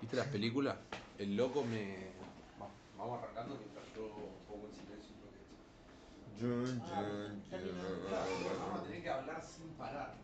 [0.00, 0.76] ¿Viste las películas?
[1.18, 2.08] El loco me.
[2.96, 4.08] Vamos arrancando mientras yo
[4.48, 10.14] pongo en silencio lo que Jun, Ah, tener que hablar sin parar.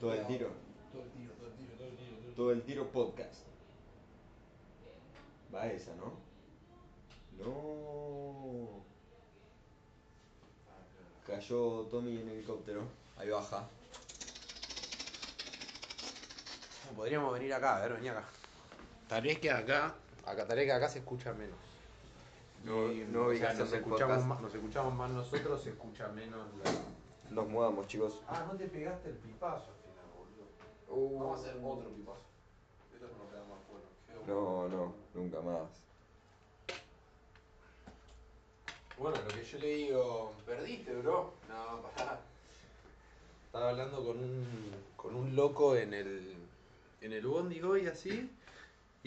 [0.00, 0.50] Todo el tiro.
[0.92, 2.16] Todo el tiro, todo el tiro, todo el tiro.
[2.16, 3.44] Todo el Todo el tiro podcast.
[5.54, 6.12] Va esa, ¿no?
[7.38, 8.84] No.
[11.26, 12.82] Cayó Tommy en helicóptero.
[13.16, 13.68] Ahí baja.
[16.96, 18.24] Podríamos venir acá, a ver, vení acá.
[19.08, 19.94] Tal vez que acá,
[20.26, 21.56] acá, tal vez que acá se escucha menos.
[22.64, 26.46] No- Y, no o sea, nos escuchamos, más, nos escuchamos más nosotros, se escucha menos
[26.62, 27.30] la.
[27.30, 28.20] Nos mudamos, chicos.
[28.28, 31.06] Ah, no te pegaste el pipazo al final, boludo.
[31.06, 31.18] Uh.
[31.20, 32.20] Vamos a hacer otro pipazo.
[32.94, 33.86] Esto no nos queda más bueno.
[34.26, 35.68] Quedó No, no, nunca más.
[38.98, 41.32] Bueno, lo que yo le digo, perdiste, bro.
[41.48, 42.18] No, pará.
[43.46, 46.34] Estaba hablando con un, con un loco en el,
[47.00, 48.30] en el bondi hoy así,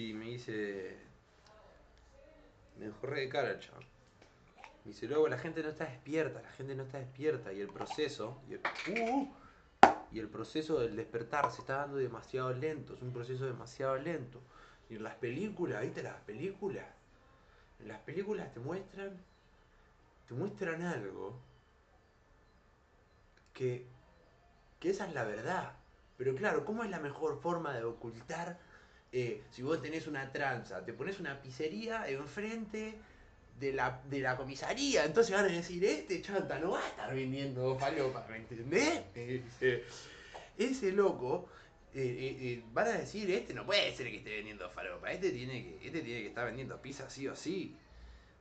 [0.09, 0.97] y me dice,
[2.77, 3.85] me dejó re de cara el chaval.
[4.83, 7.67] Me dice, luego la gente no está despierta, la gente no está despierta, y el
[7.67, 8.61] proceso, y el,
[8.97, 9.27] uh,
[10.11, 14.41] y el proceso del despertar se está dando demasiado lento, es un proceso demasiado lento.
[14.89, 16.85] Y en las películas, ¿viste las películas?
[17.79, 19.17] En las películas te muestran
[20.27, 21.37] te muestran algo
[23.53, 23.85] que,
[24.79, 25.73] que esa es la verdad.
[26.17, 28.57] Pero claro, ¿cómo es la mejor forma de ocultar
[29.11, 30.83] eh, si vos tenés una tranza?
[30.85, 32.97] Te pones una pizzería enfrente
[33.59, 37.13] de la, de la comisaría, entonces van a decir, este chanta no va a estar
[37.13, 39.01] vendiendo falopa, ¿me entendés?
[40.57, 41.47] Ese loco,
[41.93, 45.63] eh, eh, van a decir, este no puede ser que esté vendiendo falopa, este tiene
[45.63, 47.75] que, este tiene que estar vendiendo pizza sí o sí.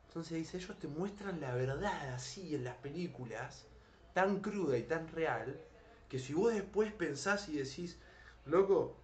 [0.08, 3.66] Entonces dice, ellos te muestran la verdad así en las películas,
[4.14, 5.60] tan cruda y tan real,
[6.08, 7.98] que si vos después pensás y decís,
[8.46, 8.96] loco,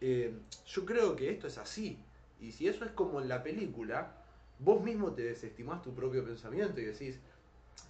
[0.00, 0.34] eh,
[0.66, 1.98] yo creo que esto es así.
[2.40, 4.12] Y si eso es como en la película,
[4.58, 7.20] vos mismo te desestimás tu propio pensamiento y decís,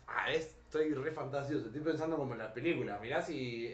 [0.07, 3.01] ah, es- estoy re fantasioso, estoy pensando como en las películas.
[3.01, 3.69] Mirá si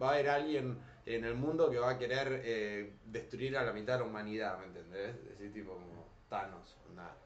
[0.00, 3.72] va a haber alguien en el mundo que va a querer eh, destruir a la
[3.72, 5.16] mitad de la humanidad, ¿me entendés?
[5.38, 7.16] Decís tipo como Thanos, nada.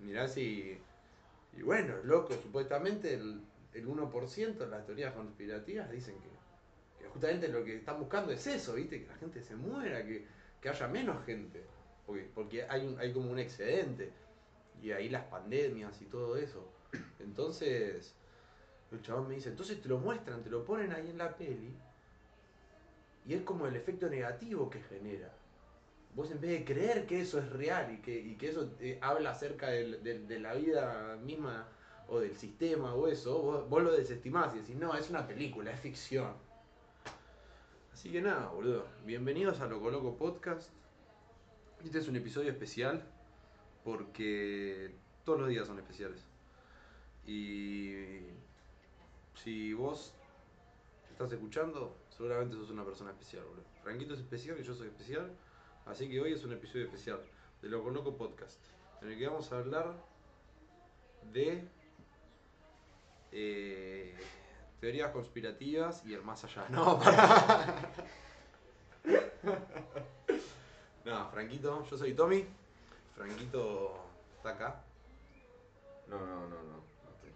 [0.00, 0.78] Mirá si.
[1.52, 3.42] Y bueno, loco, supuestamente el,
[3.74, 6.29] el 1% de las teorías conspirativas dicen que
[7.08, 9.00] justamente lo que están buscando es eso, ¿viste?
[9.02, 10.26] Que la gente se muera, que,
[10.60, 11.64] que haya menos gente.
[12.06, 14.12] Porque, porque hay, un- hay como un excedente.
[14.82, 16.66] Y ahí las pandemias y todo eso.
[17.20, 18.14] Entonces,
[18.92, 21.74] el chabón me dice, entonces te lo muestran, te lo ponen ahí en la peli.
[23.26, 25.30] Y es como el efecto negativo que genera
[26.14, 28.98] vos en vez de creer que eso es real y que, y que eso eh,
[29.00, 31.68] habla acerca del- del- de la vida misma
[32.08, 35.70] o del sistema o eso, vos, vos lo desestimás y decís, no, es una película,
[35.70, 36.34] es ficción.
[38.00, 38.86] Así que nada, boludo.
[39.04, 40.70] Bienvenidos a Loco Loco Podcast.
[41.84, 43.04] Este es un episodio especial
[43.84, 46.24] porque todos los días son especiales.
[47.26, 48.20] Y
[49.34, 50.14] si vos
[51.10, 53.64] estás escuchando, seguramente sos una persona especial, boludo.
[53.82, 55.30] Franquito es especial y yo soy especial.
[55.84, 57.20] Así que hoy es un episodio especial
[57.60, 58.64] de Loco Loco Podcast,
[59.02, 59.94] en el que vamos a hablar
[61.34, 61.68] de
[63.30, 64.14] eh,
[64.80, 66.66] teorías conspirativas y el más allá.
[66.70, 67.74] No, pará.
[71.04, 72.46] No, Franquito, yo soy Tommy.
[73.16, 73.94] Franquito
[74.36, 74.80] está acá.
[76.06, 76.62] No, no, no, no.
[76.62, 77.30] no estoy.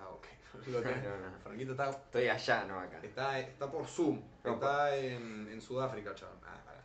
[0.00, 0.26] Ah, ok.
[0.68, 0.80] Lo.
[0.80, 1.38] No, no.
[1.42, 2.98] Franquito está, Estoy allá, no acá.
[3.02, 4.20] está, está por Zoom.
[4.44, 6.36] No, Está en, en Sudáfrica, chaval.
[6.44, 6.82] Ah, pará.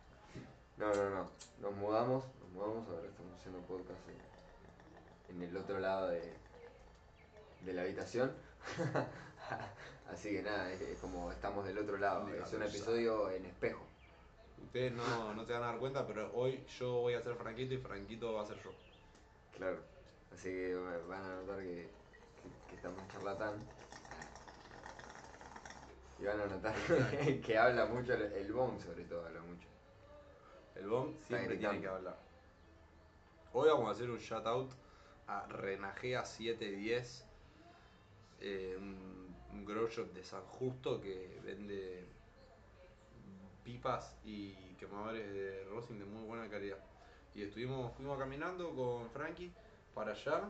[0.78, 1.30] No, no, no.
[1.60, 4.00] Nos mudamos, nos mudamos, ahora estamos haciendo podcast
[5.30, 6.34] en, en el otro lado de,
[7.66, 8.32] de la habitación.
[10.12, 12.28] Así que nada, es, es como estamos del otro lado.
[12.30, 13.86] Es un episodio en espejo.
[14.64, 17.74] Ustedes no, no se van a dar cuenta, pero hoy yo voy a ser Franquito
[17.74, 18.72] y Franquito va a ser yo.
[19.58, 19.78] Claro.
[20.34, 21.90] Así que va- van a notar que,
[22.42, 23.54] que, que estamos charlatán.
[26.20, 26.76] Y van a notar
[27.46, 28.48] que, habla mucho, el, el
[28.80, 29.68] sobre todo habla mucho.
[30.76, 32.18] El BOM siempre tiene que hablar.
[33.54, 34.72] Hoy vamos a hacer un shout out
[35.28, 37.26] a Renajea 710,
[38.40, 39.21] eh, un,
[39.54, 42.06] un grow shop de San Justo que vende
[43.64, 46.78] pipas y quemadores de rosin de muy buena calidad.
[47.34, 49.54] Y estuvimos, fuimos caminando con Frankie
[49.94, 50.50] para allá,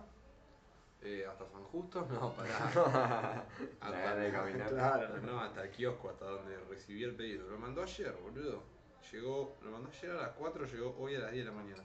[1.01, 3.45] eh, hasta San Justo, no, para
[3.81, 4.69] gana de caminar.
[4.69, 7.49] Claro, no, hasta el kiosco, hasta donde recibí el pedido.
[7.49, 8.63] Lo mandó ayer, boludo.
[9.11, 11.83] Llegó, lo mandó ayer a las 4, llegó hoy a las 10 de la mañana.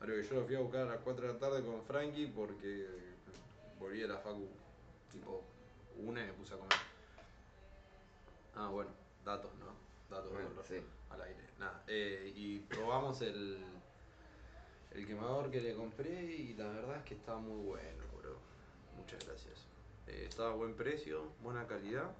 [0.00, 2.26] Algo que yo lo fui a buscar a las 4 de la tarde con Frankie
[2.26, 2.86] porque
[3.78, 4.48] volví a la facu
[5.10, 5.42] tipo
[5.98, 6.78] una y me puse a comer.
[8.54, 8.90] Ah, bueno,
[9.24, 9.66] datos, ¿no?
[10.14, 10.66] Datos Bueno, de dolor.
[10.66, 10.80] sí.
[11.10, 11.40] al aire.
[11.58, 11.82] Nada.
[11.86, 13.58] eh, y probamos el,
[14.92, 18.36] el quemador que le compré y la verdad es que está muy bueno, bro.
[18.96, 19.66] Muchas gracias.
[20.06, 22.10] Eh, está a buen precio, buena calidad,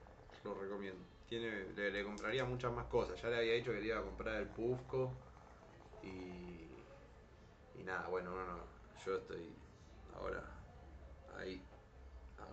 [0.45, 1.03] lo recomiendo.
[1.29, 3.21] Tiene, le, le compraría muchas más cosas.
[3.21, 5.13] Ya le había dicho que le iba a comprar el Pufco
[6.03, 6.69] y,
[7.75, 8.59] y nada, bueno, no, no,
[9.05, 9.53] yo estoy
[10.15, 10.43] ahora
[11.37, 11.61] ahí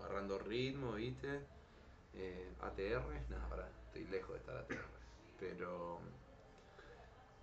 [0.04, 1.42] agarrando ritmo, ¿viste?
[2.16, 4.86] Eh, ATR, nada, pará, estoy lejos de estar ATR.
[5.40, 6.00] Pero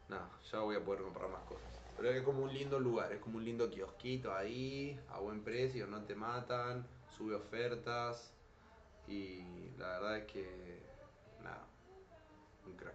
[0.09, 1.69] nada, ya voy a poder comprar más cosas.
[1.97, 5.87] Pero es como un lindo lugar, es como un lindo kiosquito ahí, a buen precio,
[5.87, 6.87] no te matan,
[7.17, 8.33] sube ofertas
[9.07, 10.79] y la verdad es que
[11.43, 11.67] nada,
[12.67, 12.95] un crack.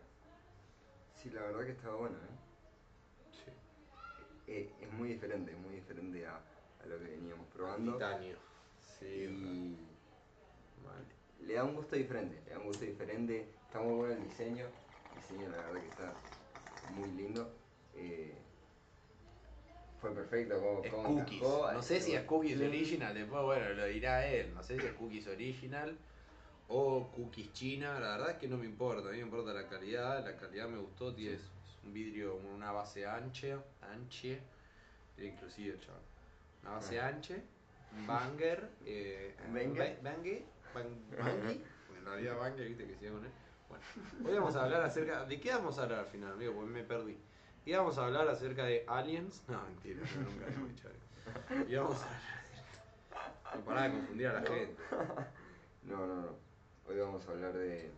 [1.15, 3.31] Sí, la verdad que estaba bueno, ¿eh?
[3.31, 3.51] Sí.
[4.51, 7.93] Eh, es muy diferente, es muy diferente a, a lo que veníamos probando.
[7.93, 8.37] Titanio.
[9.05, 9.77] Sí,
[11.41, 13.47] y le da un gusto diferente, le da un gusto diferente.
[13.67, 16.13] Está muy bueno el diseño, el diseño la verdad que está
[16.95, 17.51] muy lindo.
[17.95, 18.33] Eh,
[20.01, 21.41] fue perfecto, como, Es como cookies.
[21.41, 24.53] No sé si es cookies original, después bueno, lo dirá él.
[24.53, 25.97] No sé si es cookies original
[26.67, 27.99] o cookies china.
[27.99, 30.23] La verdad es que no me importa, a mí me importa la calidad.
[30.25, 31.37] La calidad me gustó, tiene
[31.83, 34.39] un vidrio, una base ancha, anche,
[35.19, 36.01] inclusive chaval.
[36.63, 37.07] Una base Ah.
[37.07, 37.35] ancha,
[38.07, 39.99] banger, eh, ¿Banger?
[40.03, 40.45] bangue.
[41.97, 43.31] En realidad banger, viste que se llama con él.
[43.67, 45.25] Bueno, hoy vamos a hablar acerca.
[45.25, 46.53] ¿De qué vamos a hablar al final, amigo?
[46.53, 47.17] Porque me perdí.
[47.65, 49.43] Y vamos a hablar acerca de aliens.
[49.47, 50.87] No, mentira, yo nunca he dicho
[51.81, 52.21] vamos a hablar.
[53.55, 54.75] No pará de confundir a la gente.
[55.83, 56.35] No, no, no.
[56.87, 57.91] Hoy vamos a hablar de,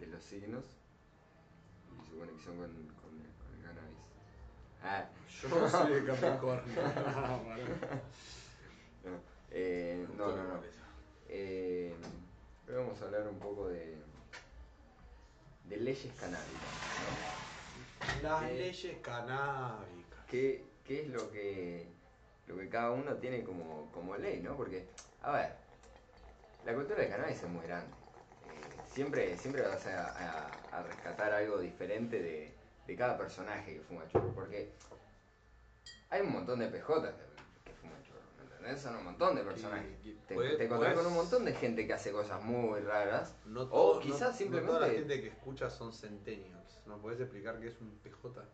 [0.00, 0.64] de los signos
[1.92, 3.98] y su conexión con, con, con el cannabis.
[4.82, 5.06] Ah,
[5.42, 6.74] Yo soy de Capricornio.
[9.08, 9.20] no,
[9.50, 10.60] eh, no, no, no.
[11.28, 11.94] Eh,
[12.68, 13.96] hoy vamos a hablar un poco de,
[15.64, 16.48] de leyes canábicas.
[18.22, 18.22] ¿no?
[18.22, 20.18] Las leyes canábicas.
[20.28, 21.86] ¿Qué, qué es lo que,
[22.46, 24.56] lo que cada uno tiene como, como ley, no?
[24.56, 24.86] Porque,
[25.22, 25.52] a ver,
[26.64, 27.90] la cultura del cannabis es muy grande.
[28.50, 32.52] Eh, siempre, siempre vas a, a- a rescatar algo diferente de,
[32.86, 34.32] de cada personaje que fuma churro.
[34.34, 34.70] Porque
[36.10, 38.82] hay un montón de PJ que, que fuman churro, ¿me entendés?
[38.82, 39.86] Son un montón de personajes.
[40.04, 43.34] Y- y Te, encontrás con un montón de gente que hace cosas muy raras.
[43.46, 46.80] No O todo- quizás no- no simplemente- toda la gente que escucha son centennials.
[46.86, 48.44] ¿No podés explicar qué es un PJ?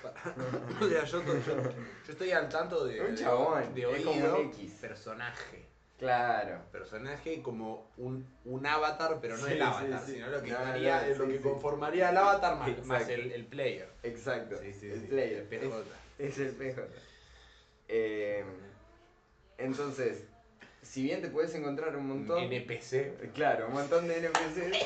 [0.80, 4.04] o sea, yo, to- yo, yo estoy al tanto de, Un de- chabón, de es
[4.04, 4.72] como un oído, X.
[4.80, 5.66] personaje.
[5.98, 6.62] Claro.
[6.72, 10.12] Personaje como un, un avatar, pero no Sí, el avatar, sí, sí.
[10.14, 13.90] sino lo que, No, estaría- lo que conformaría el avatar más, el, el player.
[14.02, 14.56] Exacto.
[14.62, 15.40] Sí, sí, el player.
[15.40, 15.76] el PJ.
[16.18, 16.82] Es, es el PJ.
[17.88, 18.44] Eh,
[19.60, 20.24] entonces,
[20.82, 22.38] si bien te puedes encontrar un montón.
[22.44, 23.32] NPC.
[23.34, 24.78] Claro, un montón de NPCs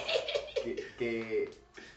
[0.64, 0.86] que.
[0.98, 1.50] que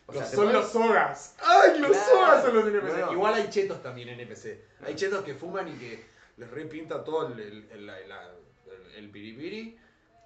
[0.09, 1.35] o sea, Los- son los sogas.
[1.44, 2.06] ¡Ay, los Claro.
[2.09, 2.97] sogas son los NPC!
[3.00, 3.12] No, no.
[3.13, 4.63] Igual hay chetos también NPC.
[4.85, 6.06] Hay chetos que fuman y que
[6.38, 8.31] les repinta todo el, el, el, la- la-
[8.68, 9.77] el- el piripiri.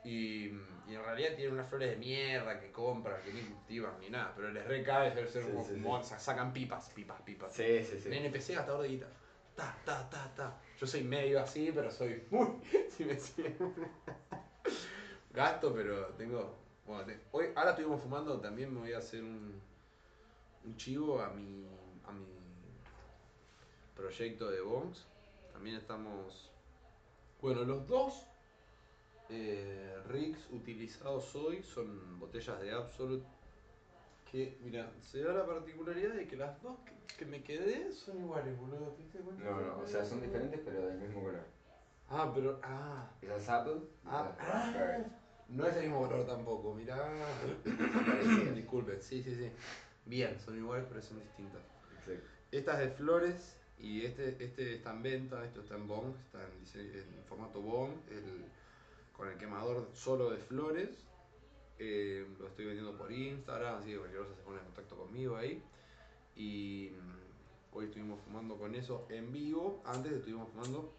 [0.04, 0.46] Y,
[0.88, 4.34] y en realidad tienen unas flores de mierda que compran, que ni cultivan ni nada.
[4.36, 5.64] Pero les recabe ser, ser Sí, como
[6.04, 6.16] sí, sí.
[6.20, 7.54] sacan pipas, pipas, pipas.
[7.54, 8.08] Sí, sí, sí.
[8.08, 9.08] Un NPC gastador de guita.
[9.56, 10.62] Ta, ta, ta, ta.
[10.80, 12.48] Yo soy medio así, pero soy muy.
[12.90, 13.56] Si me siguen.
[15.32, 16.56] Gasto, pero tengo.
[16.86, 19.62] Bueno, hoy, ahora estuvimos fumando, también me voy a hacer un,
[20.66, 21.68] un chivo a mi,
[22.06, 22.26] a mi
[23.96, 25.06] proyecto de bongs.
[25.54, 26.52] También estamos.
[27.42, 28.26] Bueno, los dos
[29.30, 33.26] eh, rigs utilizados hoy son botellas de Absolute.
[34.32, 38.20] Que, mira, se da la particularidad de que las dos que, que me quedé son
[38.20, 38.94] iguales, boludo.
[38.94, 39.44] ¿Te diste cuenta?
[39.44, 41.42] No, no, o sea, son diferentes pero del mismo color.
[42.10, 42.60] Ah, pero.
[42.64, 43.10] Ah.
[43.22, 43.74] Esa es Apple.
[43.84, 45.04] y Ah, Raspberry.
[45.50, 47.10] No es el mismo color tampoco, mirá.
[48.56, 49.52] Disculpen, sí, sí, sí.
[50.06, 51.62] Bien, son iguales pero son distintas.
[52.00, 52.26] Exacto.
[52.52, 56.40] Esta es de flores y este, este está en venta, esto está en bong, está
[56.44, 58.46] en, dise- en formato bong, el,
[59.16, 60.90] con el quemador solo de flores.
[61.84, 65.36] Eh, lo estoy vendiendo por Instagram, así que cualquier cosa se pone en contacto conmigo
[65.36, 65.64] ahí.
[66.36, 69.82] Y mm, hoy estuvimos fumando con eso en vivo.
[69.84, 70.94] Antes estuvimos fumando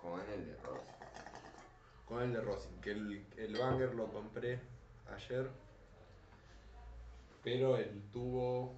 [0.00, 0.80] Con el de Ross.
[2.06, 4.60] con el de Rosin, que el, el banger lo compré
[5.12, 5.50] ayer.
[7.42, 8.76] Pero el tubo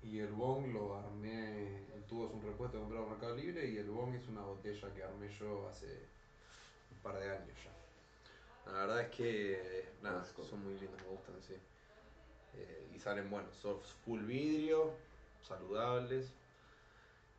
[0.00, 1.86] y el bong lo armé.
[1.92, 4.94] El tubo es un repuesto comprado en Mercado Libre y el bong es una botella
[4.94, 6.06] que armé yo hace
[6.92, 7.83] un par de años ya.
[8.66, 11.54] La verdad es que nada, son muy lindos, me gustan, sí.
[12.54, 14.92] Eh, y salen buenos, son full vidrio,
[15.42, 16.32] saludables.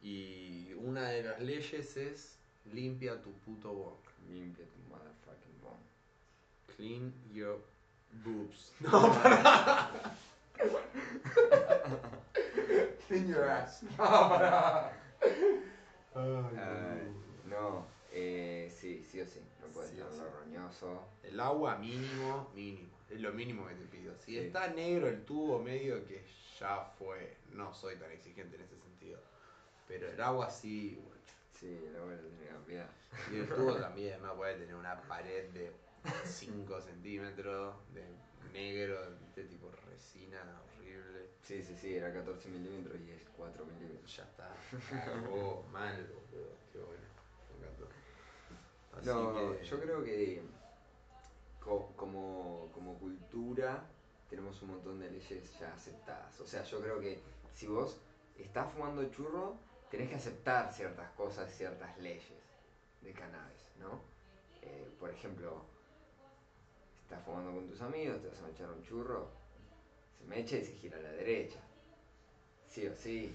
[0.01, 3.97] Y una de las leyes es limpia tu puto bong.
[4.29, 5.83] Limpia tu motherfucking bone.
[6.75, 7.59] Clean your
[8.23, 8.71] Boobs.
[8.81, 9.89] No, pará.
[13.09, 13.83] In your ass.
[16.15, 17.11] No, Ay,
[17.49, 19.41] no, eh, sí, sí o sí.
[19.61, 20.31] No puede Sí estar
[21.23, 22.95] El agua mínimo, mínimo.
[23.09, 24.15] Es lo mínimo que te pido.
[24.17, 24.37] Si Sí.
[24.39, 26.23] está negro el tubo, medio que
[26.59, 27.37] ya fue.
[27.51, 29.19] No soy tan exigente en ese sentido.
[29.87, 31.15] Pero el agua sí, bueno.
[31.59, 32.89] Sí, el agua lo tiene que cambiar.
[33.31, 35.71] Y el tubo también, no puede tener una pared de
[36.25, 38.03] 5 centímetros de
[38.51, 38.99] negro,
[39.35, 40.41] de tipo resina
[40.75, 41.29] horrible.
[41.43, 44.15] Sí, sí, sí, era 14 milímetros y es 4 milímetros.
[44.15, 44.49] Ya está.
[45.05, 46.57] Cagó mal, boludo.
[46.71, 47.03] Qué bueno.
[47.59, 47.87] Me encantó.
[48.97, 50.41] Así No, que- yo creo que
[51.59, 53.83] co- como, como cultura
[54.29, 56.39] tenemos un montón de leyes ya aceptadas.
[56.39, 57.19] O sea, yo creo que
[57.53, 57.97] si vos
[58.37, 59.55] estás fumando churro,
[59.89, 62.43] tenés que aceptar ciertas cosas, ciertas leyes
[63.01, 63.99] de cannabis, ¿no?
[64.61, 65.63] Eh, por ejemplo,
[67.03, 69.29] estás fumando con tus amigos, te vas a echar un churro,
[70.17, 71.59] se mecha y se gira a la derecha.
[72.67, 73.31] Sí o sí.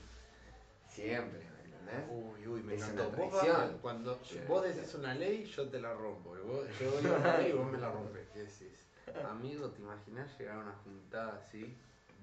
[0.88, 2.06] Siempre, ¿me entendés?
[2.10, 3.08] Uy, uy, me Es encantó.
[3.08, 3.56] una Vos, traición.
[3.72, 6.36] vas- cuando vos decís una ley, yo te la rompo.
[6.36, 8.28] Y vos, yo una ley y vos me la rompes.
[8.32, 8.86] ¿Qué decís?
[9.28, 11.76] Amigo, ¿te imaginás llegar a una juntada así?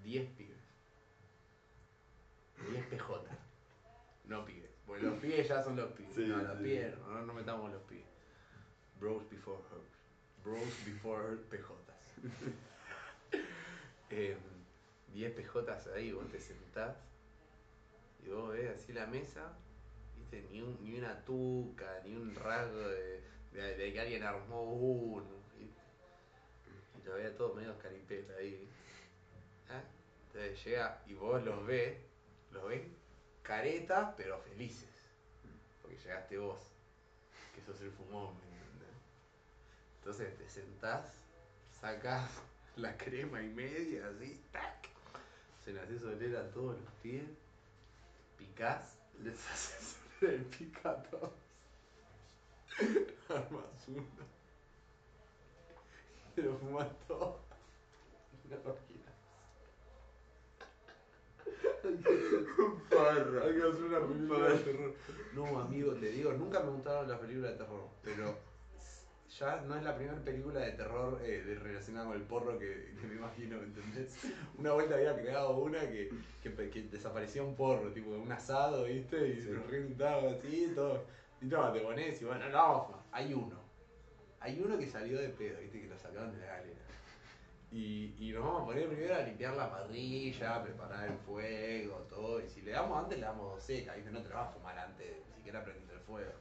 [0.04, 0.58] 10 pibes.
[2.72, 3.22] 10 PJ.
[4.26, 4.72] No pibes.
[4.86, 6.16] Porque los pibes ya son los pibes.
[6.16, 6.64] Sí, no, los sí.
[6.64, 8.06] pibes no, no metamos los pibes.
[9.00, 9.84] Bros before hoes.
[10.44, 12.54] Bros before PJs.
[14.10, 14.38] Em,
[15.14, 16.96] 10 PJs ahí, vos te sentás
[18.28, 19.54] y vos ves así la mesa,
[20.52, 25.26] ni, un- ni una tuca, ni un rasgo de, que alguien armó uno,
[25.58, 25.82] ¿viste?
[27.02, 28.70] Y lo veía todo medio caripela ahí.
[29.70, 29.82] ¿Ah?
[30.28, 31.98] Entonces llega y vos los ves,
[32.52, 32.82] los ves
[33.44, 34.90] caretas pero felices,
[35.82, 36.60] porque llegaste vos,
[37.56, 38.88] que sos el fumón, ¿me?
[40.00, 41.06] Entonces te sentás,
[41.80, 42.30] sacás
[42.76, 44.88] la crema y media, así, tac,
[45.64, 47.24] se le haces oler a todos los pies,
[48.38, 51.32] picás, les haces el pica a todos,
[53.30, 54.06] armas uno,
[56.36, 57.40] te lo fumas todo,
[58.50, 59.08] no lo giras.
[62.90, 63.44] Parra.
[63.46, 64.94] Hay que hacer una película de terror.
[65.34, 68.38] No, amigo, te digo, nunca me gustaron las películas de terror, pero
[69.40, 72.94] ya no es la primera película de terror eh, de- relacionada con el porro que,
[73.00, 74.18] que me imagino, ¿me entendés?
[74.58, 76.10] Una vuelta había creado una que,
[76.42, 79.28] que, que desaparecía un porro, tipo un asado, ¿viste?
[79.30, 79.50] Y Sí.
[79.52, 81.04] lo reventaba así, todo.
[81.42, 83.04] Y no, te pones y bueno, no.
[83.12, 83.60] Hay uno.
[84.40, 85.82] Hay uno que salió de pedo, ¿viste?
[85.82, 86.74] Que lo sacaron de la galera.
[87.72, 91.98] Y, y nos vamos a poner primero a limpiar la parrilla, a preparar el fuego,
[92.10, 92.40] todo.
[92.42, 94.10] Y si le damos antes, le damos dos secas, ¿viste?
[94.12, 96.32] No te la vas a fumar antes, ni siquiera prendiste el fuego.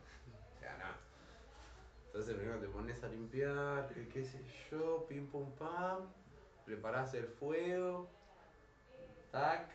[2.17, 6.09] Entonces primero te pones a limpiar, qué sé yo, pim pum pam,
[6.65, 8.09] preparás el fuego,
[9.31, 9.69] tac,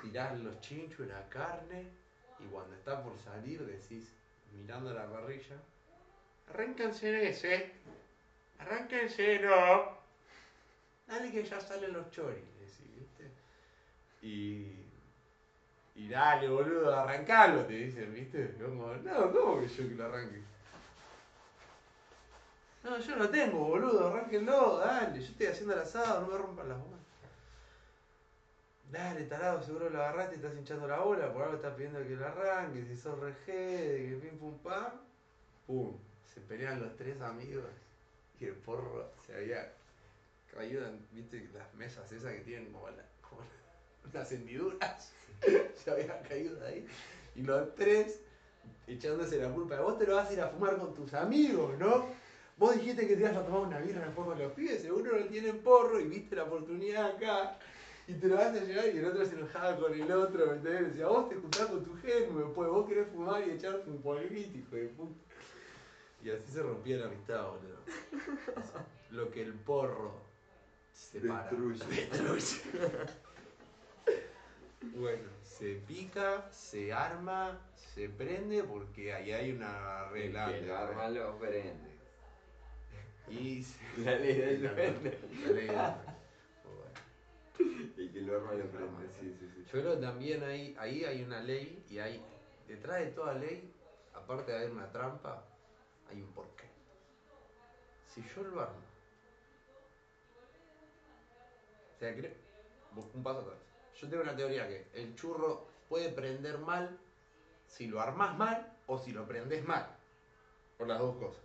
[0.00, 1.90] tirás los chinchos, la carne,
[2.38, 4.10] y cuando está por salir decís,
[4.54, 5.56] mirando la parrilla,
[6.48, 7.72] arráncanse ese,
[8.60, 9.98] arránquense, no.
[11.06, 13.30] Dale que ya salen los choris, decís, ¿viste?
[14.22, 14.89] Y.
[16.00, 18.54] Y dale, boludo, arrancalo, te dicen, ¿viste?
[18.60, 20.40] Como, no, ¿cómo que yo que lo arranque?
[22.82, 26.68] No, yo no tengo, boludo, arránquenlo, dale, yo estoy haciendo el asado, no me rompan
[26.68, 27.00] las bolas.
[28.90, 32.16] Dale, tarado, seguro lo agarraste y estás hinchando la bola, por algo estás pidiendo que
[32.16, 35.00] lo arranque, si sos regé, que pim pum pam,
[35.66, 35.96] pum,
[36.34, 37.70] se pelean los tres amigos
[38.40, 39.68] y el porro se había
[40.50, 43.42] caído en, viste, las mesas esas que tienen como, la- como
[44.08, 45.12] unas hendiduras,
[45.84, 46.86] se había caído de ahí,
[47.36, 48.20] y los tres
[48.86, 51.78] echándose la culpa de vos te lo vas a ir a fumar con tus amigos,
[51.78, 52.06] ¿no?
[52.56, 55.26] Vos dijiste que te ibas a tomar una birra después con los pibes, seguro no
[55.26, 57.58] tienen porro y viste la oportunidad acá.
[58.06, 60.52] Y te lo vas a llevar y el otro se enojaba con el otro, ¿me
[60.54, 60.88] entendés?
[60.88, 64.58] Decía, vos te juntás con tu germo, después vos querés fumar y echarte un polvito,
[64.58, 65.20] hijo de puta.
[66.24, 67.78] Y así se rompía la amistad, boludo.
[69.12, 70.12] Lo que el porro
[70.92, 71.44] separa.
[71.44, 71.84] Destruye.
[72.10, 72.60] Destruye.
[74.82, 80.48] Bueno, se pica, se arma, se prende porque ahí hay una regla.
[80.48, 81.90] Que lo arma lo prende.
[83.28, 84.00] Y se...
[84.02, 85.18] La ley del duende.
[85.42, 85.76] La ley del.
[86.64, 87.90] Bueno.
[87.96, 89.64] Y que lo arma lo prende, sí, sí, sí.
[89.64, 92.24] Yo creo que también ahí, ahí hay una ley y hay,
[92.66, 93.72] detrás de toda ley,
[94.14, 95.44] aparte de haber una trampa,
[96.08, 96.64] hay un porqué.
[98.06, 98.82] Si yo lo armo,
[101.94, 102.32] o sea, creo,
[103.14, 103.69] un paso atrás.
[104.00, 106.98] Yo tengo una teoría que el churro puede prender mal
[107.66, 109.86] si lo armás mal o si lo prendes mal.
[110.78, 111.42] Por las dos cosas.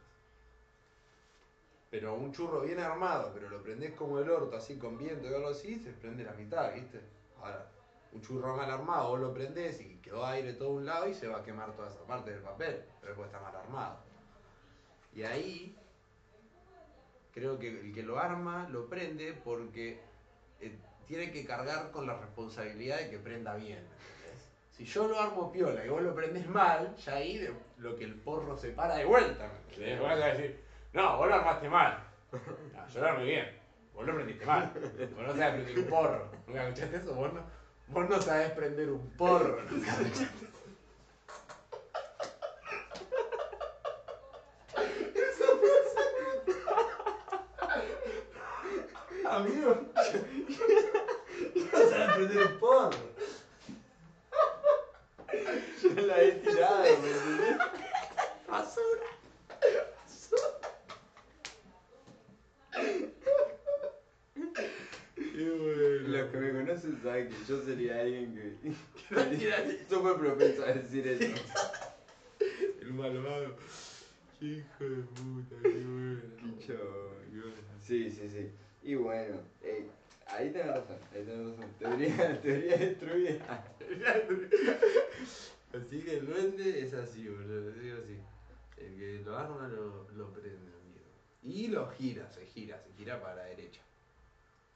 [1.92, 5.34] Pero un churro bien armado, pero lo prendés como el orto, así con viento y
[5.34, 7.02] algo así, se prende la mitad, ¿viste?
[7.42, 7.70] Ahora,
[8.14, 11.28] un churro mal armado, vos lo prendés y quedó aire todo un lado y se
[11.28, 14.00] va a quemar toda esa parte del papel, pero después está mal armado.
[15.14, 15.78] Y ahí,
[17.34, 20.00] creo que el que lo arma lo prende porque
[20.62, 23.84] eh, tiene que cargar con la responsabilidad de que prenda bien.
[24.72, 27.48] Si yo lo armo piola y vos lo prendés mal, ya ahí
[27.78, 29.50] lo que el porro se para de vuelta.
[30.00, 30.60] Vos vas a decir,
[30.94, 32.04] no, vos lo armaste mal.
[32.94, 33.66] Yo lo armé bien.
[33.94, 34.72] Vos lo prendiste mal.
[35.16, 36.32] Vos no sabés prender un porro.
[36.48, 37.14] ¿Nunca escuchaste eso?
[37.14, 37.42] Vos no,
[37.88, 39.62] vos no sabés prender un porro.
[39.70, 40.56] ¿Nunca escuchaste
[49.30, 49.88] Amigo,
[51.74, 52.98] no sabes prender un porro.
[55.82, 57.58] Yo la he tirado, ¿me entendés?
[58.48, 59.06] Basura.
[66.08, 69.36] Los que me conocen saben que yo sería alguien que.
[69.38, 69.86] Tírate.
[69.90, 71.42] Súper propenso a decir eso.
[72.82, 73.58] El malvado.
[74.40, 76.22] Qué hijo de puta, qué bueno.
[76.42, 76.74] Picho.
[77.82, 78.52] Sí, sí, sí.
[78.86, 79.88] Y bueno, eh,
[80.28, 81.66] ahí tenés razón, ahí tenés razón.
[81.98, 83.64] Teoría, teoría destruida.
[85.74, 87.72] Así que el duende es así, boludo.
[87.72, 88.18] Digo así.
[88.78, 91.06] El que lo arma lo, lo prende, amigo.
[91.44, 93.82] Y lo gira, se gira, se gira para la derecha.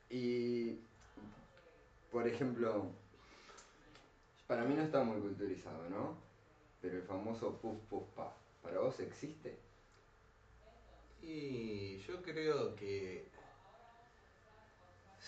[0.09, 0.79] Y,
[2.09, 2.85] por ejemplo,
[4.47, 6.17] para mí no está muy culturizado, ¿no?
[6.81, 8.33] Pero el famoso puff puff puff,
[8.63, 9.59] ¿para vos existe?
[11.21, 13.27] Y yo creo que.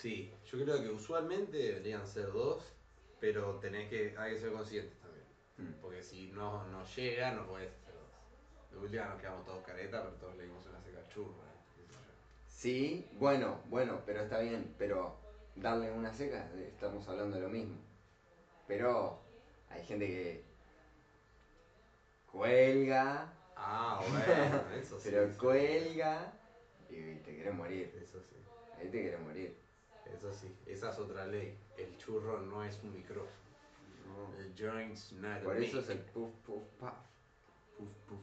[0.01, 2.63] Sí, yo creo que usualmente deberían ser dos,
[3.20, 5.25] pero tenés que, hay que ser conscientes también.
[5.58, 5.79] Mm.
[5.79, 8.72] Porque si no, no llega, no podés hacer dos.
[8.72, 11.43] De última nos quedamos todos caretas, pero todos le dimos una seca churra.
[11.43, 11.86] ¿eh?
[12.48, 15.17] Sí, bueno, bueno, pero está bien, pero
[15.55, 17.77] darle una seca, eh, estamos hablando de lo mismo.
[18.67, 19.22] Pero
[19.70, 20.44] hay gente que
[22.31, 25.09] cuelga, Ah, bueno, eso sí.
[25.11, 26.33] pero cuelga
[26.90, 27.96] y te querés morir.
[28.01, 28.35] Eso sí,
[28.79, 29.61] Ahí te querés morir.
[30.18, 30.54] Eso sí.
[30.66, 31.58] Esa es otra ley.
[31.78, 33.32] El churro no es un micrófono.
[34.08, 34.38] No.
[34.40, 35.84] El joint's not a Por eso mic.
[35.86, 36.94] es el puff puff puff.
[37.78, 38.20] Puf, puf.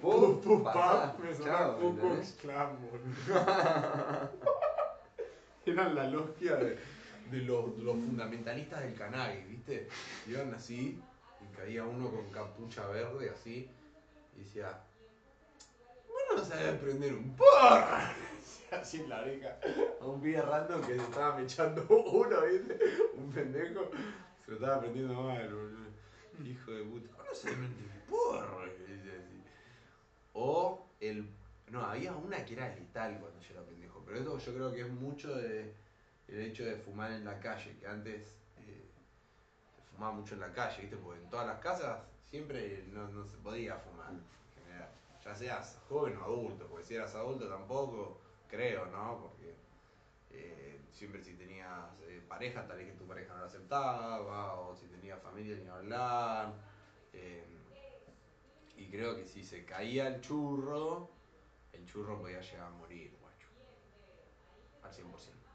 [0.00, 1.16] Puff puff pasá.
[1.44, 2.32] Chao, Ku Klux ¿entendés?
[2.40, 4.30] Klan, boludo.
[5.66, 6.78] Eran la logia de,
[7.30, 9.88] de los, de los fundamentalistas del cannabis, ¿viste?
[10.26, 11.00] Iban así
[11.40, 13.70] y caía uno con capucha verde así
[14.36, 14.82] y decía,
[16.36, 17.96] no sabés prender un porro.
[18.70, 19.58] Así en la oreja
[20.00, 22.78] a un pibe random que se estaba mechando uno, ¿viste?
[23.14, 23.90] Un pendejo
[24.44, 25.90] se lo estaba prendiendo mal, boludo.
[26.44, 28.62] Hijo de puta, ¿cómo no sabés prender un porro?
[28.62, 29.42] Así.
[30.32, 31.28] O el.
[31.68, 34.80] No, había una que era letal cuando yo era pendejo, pero eso yo creo que
[34.80, 35.72] es mucho de
[36.28, 38.88] el hecho de fumar en la calle, que antes eh,
[39.90, 40.96] fumaba mucho en la calle, ¿viste?
[40.96, 44.12] Porque en todas las casas siempre no, no se podía fumar.
[45.24, 49.20] Ya seas joven o adulto, porque si eras adulto tampoco, creo, ¿no?
[49.20, 49.54] Porque
[50.30, 54.74] eh, siempre si tenías eh, pareja, tal vez que tu pareja no lo aceptaba, o
[54.74, 56.54] si tenías familia ni hablar.
[57.12, 57.44] eh,
[58.76, 61.10] y creo que si se caía el churro,
[61.72, 63.48] el churro podía llegar a morir, guacho.
[64.82, 65.48] Al 100%.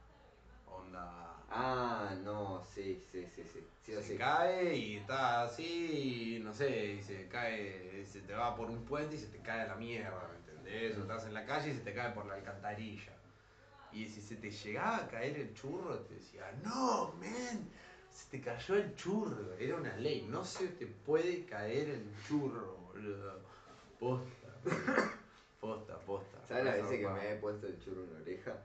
[0.66, 1.44] Onda.
[1.50, 3.66] Ah, no, sí, sí, sí, sí.
[3.86, 4.16] Sí se sí.
[4.16, 9.14] cae y está así, no sé, y se cae, se te va por un puente
[9.14, 10.98] y se te cae a la mierda, ¿me entendés?
[10.98, 13.12] O estás en la calle y se te cae por la alcantarilla.
[13.92, 17.70] Y si se te llegaba a caer el churro, te decía, no, men,
[18.10, 19.54] se te cayó el churro.
[19.56, 23.40] Era una ley, no se te puede caer el churro, boludo.
[24.00, 24.48] Posta,
[25.60, 26.44] posta, posta.
[26.44, 28.56] ¿Sabes la vez que me he puesto el churro en la oreja?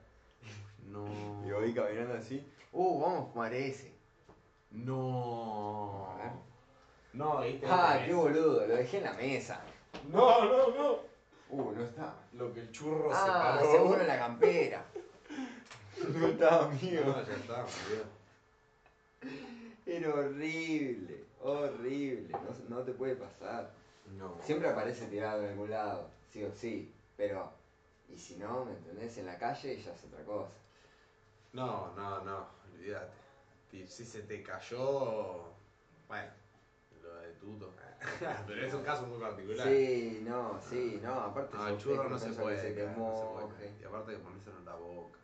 [0.88, 1.06] No.
[1.46, 2.44] Y voy caminando así.
[2.72, 4.01] Uh, vamos a fumar ese.
[4.72, 6.08] No.
[7.12, 7.66] No, viste.
[7.68, 9.60] Ah, qué boludo, lo dejé en la mesa.
[10.08, 10.98] No, no, no.
[11.50, 12.14] Uh, no está.
[12.32, 13.70] Lo que el churro se Ah, paró.
[13.70, 14.84] seguro en la campera.
[16.08, 17.02] No estaba mío.
[17.04, 18.04] No, ya está, boludo.
[19.86, 22.32] Era horrible, horrible.
[22.68, 23.70] No, no te puede pasar.
[24.18, 24.36] No.
[24.42, 26.92] Siempre aparece tirado en algún lado, sí o sí.
[27.16, 27.52] Pero,
[28.08, 29.16] y si no, ¿me entendés?
[29.18, 30.50] En la calle ya es otra cosa.
[31.52, 33.12] No, no, no, olvídate.
[33.72, 35.44] Si- Si se te cayó,
[36.06, 36.30] bueno,
[37.02, 37.72] lo de tuto.
[38.46, 39.66] Pero es un caso muy particular.
[39.66, 41.14] Sí, no, sí, no.
[41.20, 43.56] Aparte, No, el churro no se puede, que se te caer, no se puede moje.
[43.56, 43.72] caer.
[43.80, 45.18] Y aparte de ponérselo en la boca.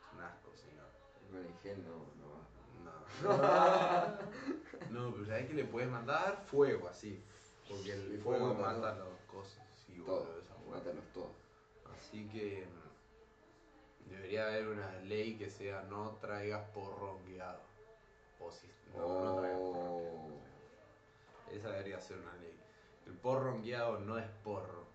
[0.00, 0.88] Es un asco, señor.
[1.30, 2.42] Con el gel no, no va.
[4.90, 4.90] No.
[4.90, 6.42] no, pero ¿sabés que le puedes mandar?
[6.46, 7.22] Fuego, así.
[7.68, 9.62] Porque el El fuego fuego mata mata las cosas.
[9.86, 10.24] Sí, Todo.
[10.24, 11.30] boludo, esa Mátalos todos.
[11.96, 12.81] Así que mm,
[14.12, 17.60] debería haber una ley que sea no traigas porro guiado.
[18.40, 20.00] O si, no, traigas porro Oh.
[20.00, 20.42] guiado.
[21.58, 22.58] Esa debería ser una ley.
[23.06, 24.86] El porro guiado no es porro.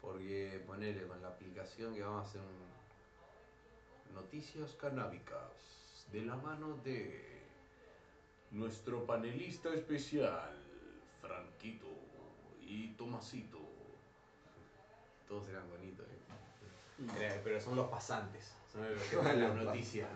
[0.00, 2.66] Porque ponele con la aplicación que vamos a hacer un
[4.14, 5.52] noticias canábicas
[6.10, 7.42] de la mano de
[8.50, 10.56] nuestro panelista especial,
[11.20, 11.86] Franquito
[12.62, 13.58] y Tomasito.
[15.28, 16.06] Todos eran bonitos.
[16.06, 16.18] ¿eh?
[17.44, 20.08] Pero son los pasantes, son los que dan las noticias.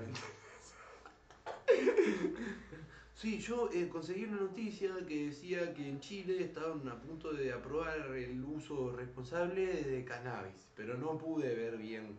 [3.14, 7.53] Sí, yo eh, conseguí una noticia que decía que en Chile estaban a punto de
[7.53, 12.16] aprobar el uso responsable de cannabis, pero no pude ver bien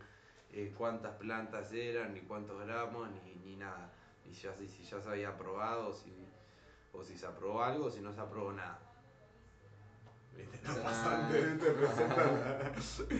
[0.53, 3.91] eh, cuántas plantas eran, ni cuántos gramos, ni, ni nada.
[4.25, 6.13] Ni ya, si, si ya se había aprobado, o si,
[6.93, 8.79] o si se aprobó algo, o si no se aprobó nada.
[10.37, 10.59] ¿Viste?
[10.67, 10.83] Los Ah.
[10.83, 13.15] pasantes te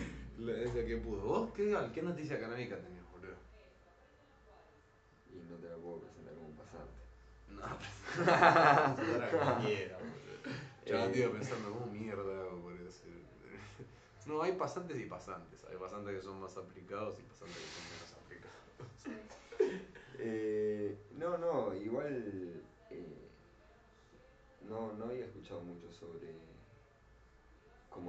[0.48, 1.20] esa que pudo.
[1.22, 3.34] ¿Vos qué, qué noticia canábica tenías, boludo?
[5.32, 7.02] Y no te la puedo presentar como pasante.
[7.48, 7.62] No,
[8.96, 10.12] pues, era cualquiera, boludo.
[10.86, 11.04] Yo Eh.
[11.06, 13.04] estuve pensando, ¿cómo mierda hago por eso?
[14.26, 15.64] No, hay pasantes y pasantes.
[15.64, 19.78] Hay pasantes que son más aplicados y pasantes que son menos aplicados.
[20.24, 23.28] Eh, no, no, igual eh,
[24.68, 26.32] no, no había escuchado mucho sobre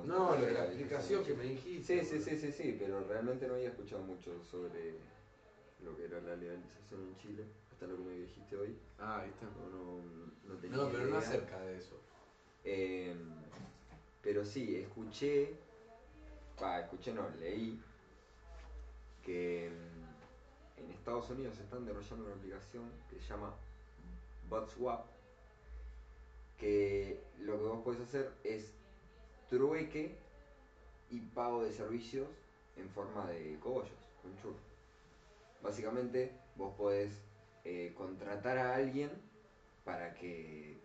[0.05, 2.03] No, lo de la aplicación que me dijiste.
[2.03, 4.95] Sí, sí, sí, sí, sí, pero realmente no había escuchado mucho sobre
[5.83, 8.77] lo que era la legalización en Chile, hasta lo que me dijiste hoy.
[8.99, 9.45] Ah, ¿viste?
[9.45, 10.01] No, no,
[10.43, 11.19] no tenía No, pero no idea.
[11.19, 11.99] acerca de eso.
[12.63, 13.13] Eh,
[14.21, 15.53] pero sí, escuché,
[16.61, 17.77] va, escuché no, leí
[19.25, 23.53] que en Estados Unidos están desarrollando una aplicación que se llama
[24.49, 25.05] ButtSwap,
[26.57, 28.71] que lo que vos podés hacer es
[29.53, 30.17] trueque
[31.11, 32.27] y pago de servicios
[32.75, 33.91] en forma de cogollos,
[34.23, 34.57] con churro.
[35.61, 37.11] Básicamente vos podés
[37.63, 39.11] eh, contratar a alguien
[39.85, 40.81] para que,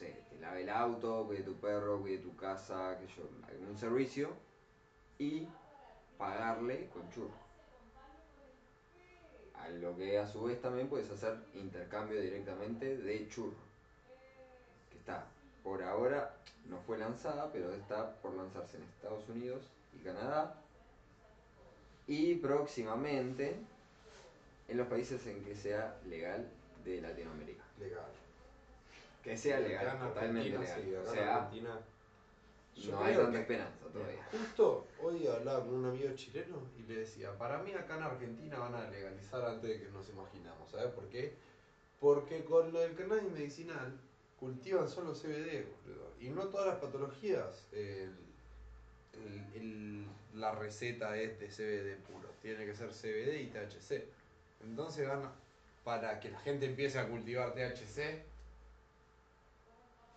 [0.00, 4.30] no te lave el auto, cuide tu perro, cuide tu casa, que yo, algún servicio,
[5.18, 5.46] y
[6.16, 7.38] pagarle con churro.
[9.54, 13.58] A lo que a su vez también puedes hacer intercambio directamente de churro.
[14.90, 15.26] Que está,
[15.62, 16.34] por ahora
[16.68, 19.62] no fue lanzada, pero está por lanzarse en Estados Unidos
[19.94, 20.54] y Canadá.
[22.06, 23.56] Y próximamente
[24.68, 26.48] en los países en que sea legal
[26.84, 27.64] de Latinoamérica.
[27.78, 28.10] Legal.
[29.22, 30.80] Que sea legal, en totalmente legal.
[30.82, 31.80] sí, o sea, Argentina,
[32.74, 34.28] yo no hay tanta que- esperanza todavía.
[34.30, 38.58] Justo hoy hablaba con un amigo chileno y le decía, para mí acá en Argentina
[38.58, 41.34] van a legalizar antes de que nos imaginamos, ¿sabes por qué?
[42.00, 43.98] Porque con lo del cannabis medicinal
[44.38, 46.12] cultivan solo CBD, boludo.
[46.20, 47.66] Y no todas las patologías,
[50.34, 54.04] la receta es de CBD puro, tiene que ser CBD y THC.
[54.62, 55.32] Entonces van
[55.84, 58.22] para que la gente empiece a cultivar THC,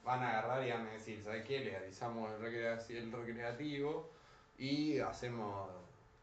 [0.04, 1.60] van a agarrar y van a decir, ¿sabes qué?
[1.60, 4.10] Legalizamos el, recrea- el recreativo
[4.58, 5.70] y hacemos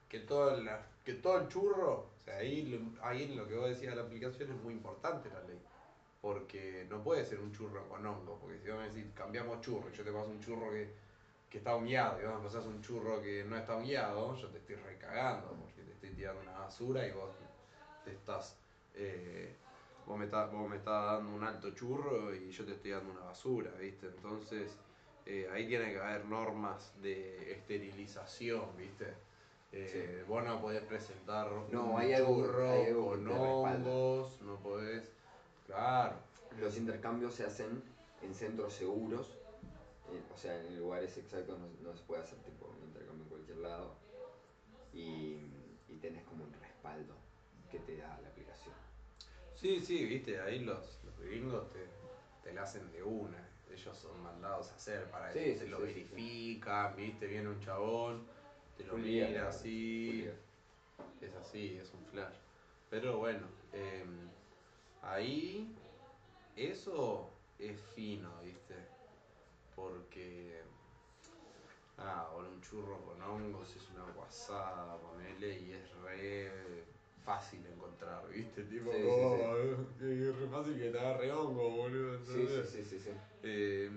[0.09, 0.69] que todo, el,
[1.05, 4.51] que todo el churro, o sea, ahí, ahí lo que vos decías de la aplicación
[4.51, 5.59] es muy importante la ley.
[6.21, 9.89] Porque no puede ser un churro con hongo, porque si vos me decís, cambiamos churro,
[9.93, 10.91] y yo te paso un churro que,
[11.49, 14.59] que está hongueado, y vos me pasás un churro que no está hongueado, yo te
[14.59, 17.31] estoy recagando, porque te estoy tirando una basura y vos
[18.05, 18.57] te estás...
[18.95, 19.55] eh,
[20.07, 23.13] vos me, estás, vos me estás dando un alto churro y yo te estoy dando
[23.13, 24.07] una basura, ¿viste?
[24.07, 24.77] Entonces,
[25.25, 29.15] eh, ahí tiene que haber normas de esterilización, ¿viste?
[29.71, 34.57] Eh, Vos no podés presentar No, un hay algo- churro hay algo con hongos, no
[34.57, 35.13] podés...
[35.69, 36.17] Claro,
[36.61, 37.85] Los intercambios se hacen
[38.23, 39.39] en centros seguros,
[40.11, 43.29] eh, o sea, en lugares exactos no, no se puede hacer tipo un intercambio en
[43.29, 43.95] cualquier lado.
[44.93, 45.47] Y,
[45.89, 47.15] y tenés como un respaldo
[47.71, 48.75] que te da la aplicación.
[49.55, 51.87] Sí, sí, viste, ahí los, los gringos te,
[52.43, 53.45] te la hacen de una.
[53.71, 57.49] Ellos son mandados a hacer para Sí, que sí, te lo sí, verifican, viste, viene
[57.49, 58.23] un chabón,
[58.77, 60.27] te lo mira así,
[61.21, 62.35] es así, es un flash.
[62.89, 64.05] Pero bueno, eh,
[65.03, 65.75] ahí
[66.57, 68.75] eso es fino, viste,
[69.75, 70.63] porque
[71.99, 76.85] ah, ahora un churro con hongos es una guasada, ponele, y es re
[77.25, 82.19] fácil encontrar, viste, tipo, Sí, sí, como, es re fácil que te agarre hongo, boludo,
[82.25, 83.11] Sí, sí, sí, sí, sí.
[83.43, 83.91] Eh,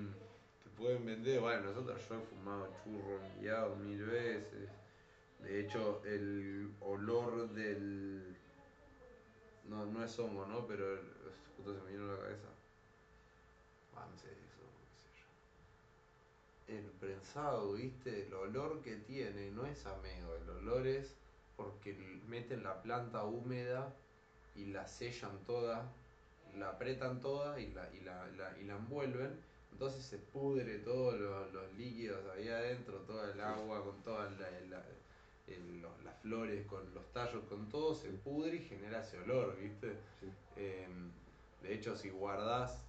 [0.63, 4.69] te pueden vender, bueno, nosotros yo he fumado churro guiado mil veces.
[5.39, 8.35] De hecho, el olor del.
[9.71, 10.65] No, no es hongo, ¿no?
[10.67, 10.86] Pero
[11.55, 12.47] justo se me vino a la cabeza.
[13.95, 18.27] Ah, no sé, eso, qué sé el prensado, ¿viste?
[18.27, 21.13] El olor que tiene no es amego, el olor es
[21.57, 21.93] porque
[22.27, 23.93] meten la planta húmeda
[24.55, 25.91] y la sellan toda,
[26.57, 29.38] la apretan toda y la, y la, la- y la envuelven.
[29.71, 34.49] Entonces se pudre todos los, los líquidos ahí adentro, toda el agua con todas la-
[34.69, 34.86] la-
[35.53, 39.57] el- los- las flores, con los tallos, con todo, se pudre y genera ese olor,
[39.59, 39.97] ¿viste?
[40.19, 40.31] Sí.
[40.55, 41.11] Em,
[41.61, 42.83] de hecho, si guardás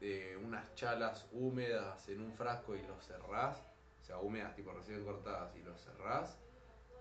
[0.00, 3.60] eh, unas chalas húmedas en un frasco y los cerrás,
[4.00, 6.36] o sea, húmedas tipo recién cortadas y los cerrás,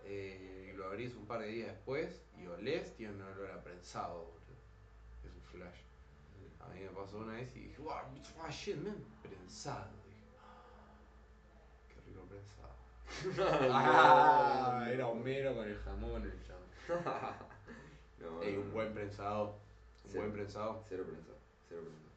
[0.03, 3.63] eh, y lo abrís un par de días después y olés, tiene un olor a
[3.63, 4.57] prensado, boludo.
[5.23, 5.79] Es un flash.
[6.59, 7.95] A mí me pasó una vez y dije, wow,
[8.51, 9.89] shit, man, prensado.
[10.05, 10.93] Dije, "Ah,
[11.89, 12.70] qué rico prensado.
[13.39, 16.61] Ah, era Homero con el jamón, el champ.
[18.19, 19.57] No, Ey, un buen prensado,
[20.05, 20.17] un Sí.
[20.17, 22.07] buen prensado, Cero prensado, cero prensado.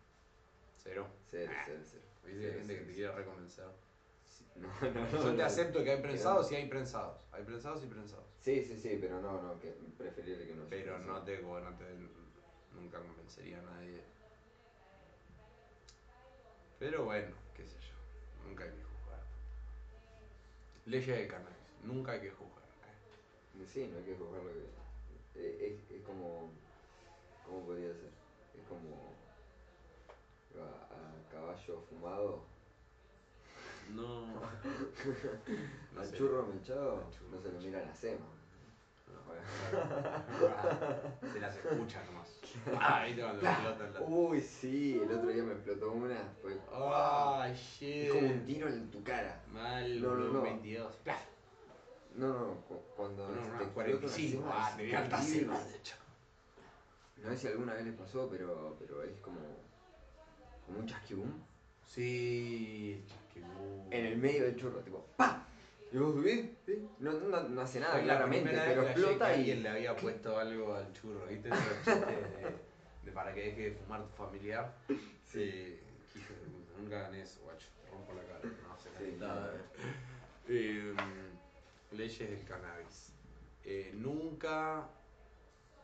[0.83, 1.07] cero.
[1.30, 1.64] Cero, Ah.
[1.66, 2.02] cero, cero.
[2.24, 2.94] Viste, hay Cero, gente que cero, te cero.
[2.94, 3.64] quiere reconvencer.
[4.28, 5.11] Sí, No, no, no.
[5.11, 5.44] Yo te no.
[5.46, 7.16] acepto que hay prensados y hay prensados.
[7.33, 8.24] Hay prensados y prensados.
[8.42, 10.64] Sí, sí, sí, pero no, no, que preferible que no.
[10.68, 11.85] Pero no te, no te
[12.74, 14.02] nunca convencería a nadie.
[16.78, 17.94] Pero bueno, qué sé yo.
[18.46, 18.93] Nunca hay juzgar.
[20.87, 21.57] Leyes de cannabis.
[21.83, 22.64] Nunca hay que juzgar.
[23.66, 24.66] Sí, no hay que juzgar lo que.
[25.37, 26.51] eh, Es, es como.
[27.47, 28.11] ¿Cómo podría ser?
[28.59, 29.14] Es como.
[30.57, 32.44] A, a caballo fumado.
[33.94, 34.25] No.
[36.01, 37.05] Al churro mechado.
[37.31, 37.61] no se lo mechado.
[37.61, 38.27] mira la sema.
[39.32, 41.32] No.
[41.32, 42.28] Se las escucha nomás.
[43.06, 46.16] ¿viste cuando explotan Uy, sí, el otro día me explotó una.
[46.40, 46.56] Fue.
[46.72, 48.04] Ay, shit.
[48.06, 49.40] Es como un tiro en tu cara.
[49.52, 50.42] Mal, No, no, no.
[50.42, 50.92] 22.
[51.04, 51.20] Plaf.
[52.14, 53.28] No, no, cu- cuando.
[53.28, 54.42] No, te no, una 45.
[54.42, 55.96] sema, Ah, tenía de hecho.
[57.16, 59.38] No sé si alguna vez les pasó, pero, pero es como.
[60.66, 61.30] como un chasquibum
[61.87, 63.88] Sí, chasquibú.
[63.90, 65.43] en el medio del churro, tipo ¡pa!
[65.94, 66.88] Y vos subís, ¿sí?
[66.98, 69.38] no, no, no hace nada, Fue claramente, pero explota y.
[69.38, 71.48] alguien le había puesto algo al churro, ¿viste?
[71.48, 72.54] Esos chistes de,
[73.04, 74.74] de para que deje de fumar tu familiar.
[74.88, 75.38] Sí.
[75.40, 75.80] Eh,
[76.12, 77.68] que hijo de puta, nunca hagan eso, guacho.
[77.85, 78.40] Te rompo la cara.
[78.66, 79.52] No hace Sí, nada.
[80.48, 80.94] Eh,
[81.92, 83.12] leyes del cannabis.
[83.64, 84.88] Eh, nunca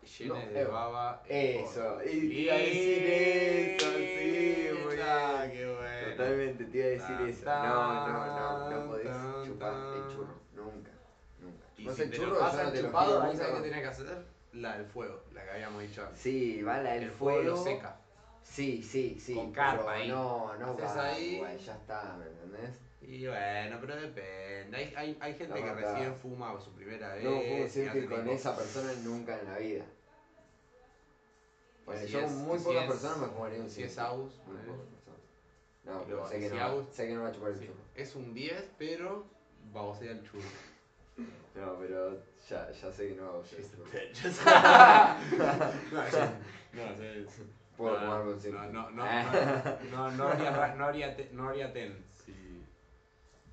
[0.03, 1.23] llenes No, de eh, baba.
[1.29, 5.53] Eso, y te iba a decir eso, sí, muy Ah, bien.
[5.57, 6.11] qué bueno.
[6.17, 7.45] Totalmente, te iba a decir Tan, eso.
[7.47, 10.09] No, no, no, no podés tan, chupar el tan.
[10.11, 10.91] churro, nunca,
[11.39, 11.65] nunca.
[11.81, 14.25] Y si el te churro, lo pasan lo chupado, ahí sabes qué tenés que hacer.
[14.53, 16.21] La del fuego, la que habíamos dicho antes.
[16.21, 17.65] Sí, va la del el fuego lo fuego.
[17.79, 17.97] seca.
[18.43, 19.35] Sí, sí, sí.
[19.35, 20.09] Con carpa ahí.
[20.09, 21.35] No, no, Haces va, ahí.
[21.37, 22.71] igual, ya está, ¿me entendés?
[23.03, 24.77] Y bueno, pero depende.
[24.77, 27.25] Hay, hay, hay gente que recién fuma su primera vez.
[27.25, 29.85] No puedo decir que con esa persona nunca en la vida.
[31.87, 34.67] Bueno, si yo es- muy pocas personas me fumaría un Si es Muy ¿eh?
[34.67, 35.21] pocas personas.
[35.85, 37.67] No, pero sé que, si no, Agus- sé que no va a chupar el Sí,
[37.67, 37.79] churro.
[37.95, 39.25] Es un 10, pero
[39.73, 40.49] babosea el churro.
[41.55, 42.17] No, pero
[42.49, 43.85] ya, ya sé que no a el churro.
[45.91, 46.39] no, ya-
[46.73, 47.27] no, sé-
[47.77, 48.59] Puedo no, fumar con no, cinco.
[48.59, 52.05] no, no, no, no, no haría, ra- no haría, te- no haría ten.
[52.25, 52.63] Sí,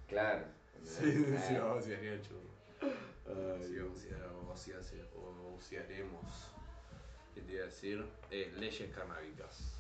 [0.08, 0.46] Claro.
[0.84, 1.48] sí, ¿entendés?
[1.48, 2.50] sí, Ah, babosearía el churro.
[2.82, 6.50] ay, Sí, babosear- babosearse- o babosearemos.
[7.34, 8.06] ¿Qué te iba a decir?
[8.32, 9.77] Eh, leyes canábicas.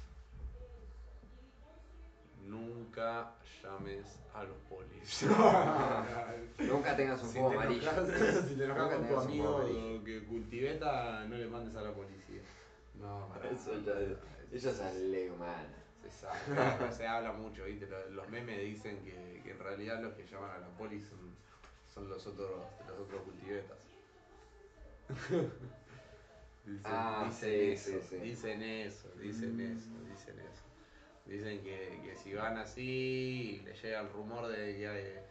[2.47, 3.31] Nunca
[3.61, 5.23] llames a los polis.
[6.59, 7.89] Nunca tengas un Si fuego te amarillo.
[7.91, 10.03] enojas- si te enojas Nunca con tu tengas un fuego amigo amarillo.
[10.03, 12.41] que cultiveta, no le mandes a la policía.
[12.93, 13.93] No, para Eso ya,
[14.51, 15.83] eso es ley humana.
[16.01, 17.85] Se sabe, se habla mucho, ¿viste?
[17.87, 21.35] Lo- Los memes dicen que, que en realidad los que llaman a la poli son,
[21.93, 23.77] son los otros los otros cultivetas.
[26.65, 28.15] dicen, Ah, dicen sí, eso, sí, sí.
[28.17, 30.39] dicen eso, dicen eso, dicen eso.
[30.39, 30.39] Dicen
[31.27, 35.23] que, que si van así y le llega el rumor de que,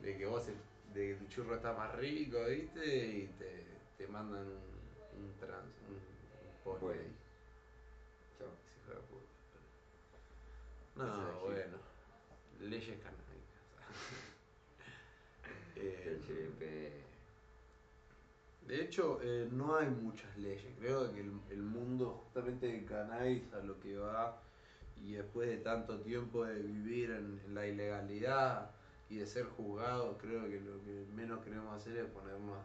[0.00, 3.06] de que vos de que tu churro está más rico, ¿viste?
[3.08, 3.64] Y te,
[3.96, 6.98] te mandan un, un trans, un, un poli Poli.
[6.98, 7.16] ahí.
[8.22, 8.44] Ese
[10.94, 11.42] No, Gil.
[11.44, 11.78] bueno.
[12.60, 13.62] Leyes canábicas.
[15.76, 17.04] Eh,
[18.62, 20.74] de hecho, eh, no hay muchas leyes.
[20.78, 24.42] Creo que el, el mundo justamente de cannabis a lo que va
[25.04, 28.70] y después de tanto tiempo de vivir en, la ilegalidad
[29.08, 32.56] y de ser juzgados, creo que lo que menos queremos hacer es ponernos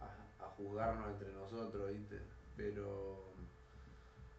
[0.00, 2.20] a, a- a juzgarnos entre nosotros, ¿viste?
[2.56, 3.34] Pero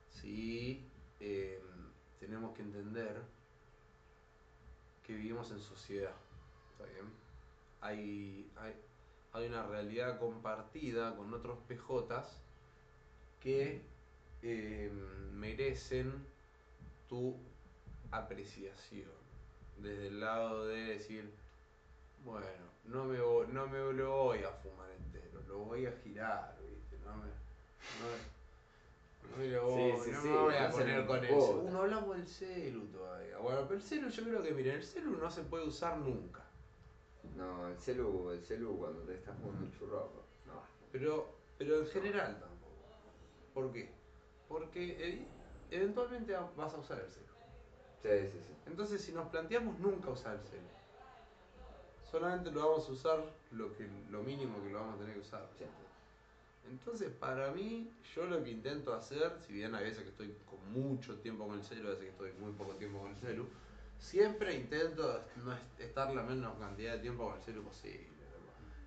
[0.09, 1.61] sí eh,
[2.19, 3.21] tenemos que entender
[5.03, 6.15] que vivimos en sociedad,
[6.71, 7.05] ¿está bien?
[7.81, 8.73] Hay, hay,
[9.33, 12.37] hay una realidad compartida con otros PJs
[13.39, 13.81] que
[14.41, 14.91] eh,
[15.33, 16.27] merecen
[17.07, 17.35] tu
[18.11, 19.09] apreciación.
[19.77, 21.33] desde el lado de decir,
[22.23, 22.45] bueno,
[22.85, 26.97] no me, no me lo voy a fumar entero, lo voy a girar, ¿viste?
[27.03, 28.35] No me, no me-
[29.31, 31.69] no me lo voy, Sí, sí, no sí, me voy a poner con el celu.
[31.71, 33.37] No hablamos del celu todavía.
[33.39, 36.43] Bueno, pero el celu yo creo que, miren, el celu no se puede usar nunca.
[37.35, 40.11] No, el celu, el celu cuando te estás jugando un churro,
[40.45, 40.61] no.
[40.91, 42.71] Pero, pero en general tampoco.
[43.53, 43.89] ¿Por qué?
[44.47, 45.27] Porque evi-
[45.71, 47.25] eventualmente vas a usar el celu.
[48.01, 48.53] Sí, sí, sí.
[48.67, 50.67] Entonces, si nos planteamos nunca usar el celu,
[52.11, 55.21] solamente lo vamos a usar lo, que, lo mínimo que lo vamos a tener que
[55.21, 55.47] usar.
[56.69, 60.71] Entonces, para mí, yo lo que intento hacer, si bien hay veces que estoy con
[60.71, 63.47] mucho tiempo con el celu, a veces que estoy muy poco tiempo con el celu,
[63.99, 68.07] siempre intento no est- estar la menos cantidad de tiempo con el celu posible.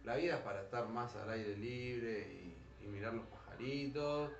[0.04, 2.32] La vida es para estar más al aire libre
[2.80, 4.30] y, y mirar los pajaritos,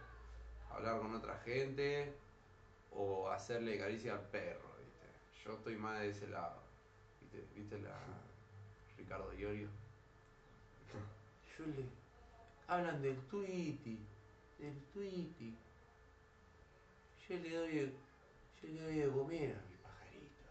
[0.71, 2.13] hablar con otra gente
[2.93, 5.45] o hacerle caricia al perro, ¿viste?
[5.45, 6.61] Yo estoy más de ese lado.
[7.21, 7.99] ¿Viste, ¿Viste la
[8.97, 9.69] Ricardo Iorio?
[11.59, 11.85] Yo le,
[12.69, 13.99] hablan del Twitty,
[14.59, 15.55] del Twitty.
[17.29, 17.93] Yo le doy,
[18.63, 20.45] yo le doy de comer a mi pajarito.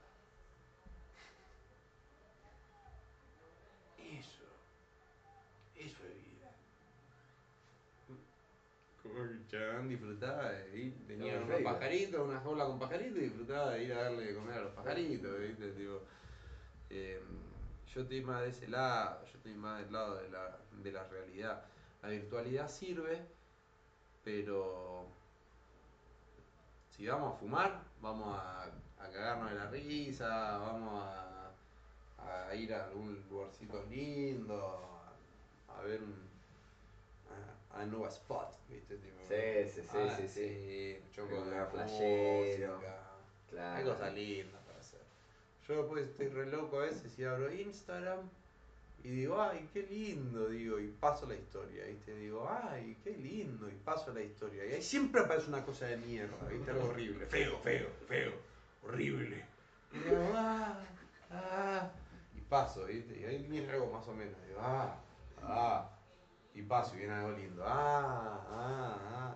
[3.98, 4.44] Eso,
[5.76, 6.52] eso es vida.
[9.48, 11.74] Chabón disfrutaba de ir, tenía No, unos regla.
[11.74, 14.72] pajaritos, una jaula con pajaritos y disfrutaba de ir a darle de comer a los
[14.74, 15.72] pajaritos, ¿viste?
[15.72, 16.02] Tipo,
[16.90, 17.22] eh,
[17.94, 21.04] yo estoy más de ese lado, yo estoy más del lado de la, de la
[21.06, 21.64] realidad.
[22.02, 23.26] La virtualidad sirve,
[24.24, 25.08] pero
[26.92, 28.64] si vamos a fumar, vamos a,
[29.00, 31.52] a cagarnos de la risa, vamos a,
[32.50, 35.14] a ir a algún lugarcito lindo,
[35.70, 36.27] a, a ver un,
[37.72, 38.96] a, a Nueva Spot, ¿viste?
[38.98, 40.98] Tipo, Sí, sí, sí, ah, sí, sí.
[41.12, 42.80] choco de música.
[42.80, 43.04] Hay
[43.50, 43.90] Claro.
[43.94, 45.02] cosas lindas para hacer.
[45.68, 48.30] Yo después estoy re loco a veces y abro Instagram
[49.04, 52.16] y digo, ay, qué lindo, digo, y paso la historia, ¿viste?
[52.16, 54.66] Digo, ay, qué lindo, y paso la historia.
[54.66, 56.72] Y ahí siempre aparece una cosa de mierda, ¿viste?
[56.72, 58.34] Algo horrible, feo, feo, feo,
[58.84, 59.46] horrible.
[59.94, 60.80] Y digo, ah,
[61.32, 61.90] ah,
[62.36, 63.20] y paso, ¿viste?
[63.20, 64.98] Y ahí algo más o menos, digo, ah,
[65.44, 65.90] ah,
[66.58, 69.36] y paso y viene algo lindo, ah, ah, ah.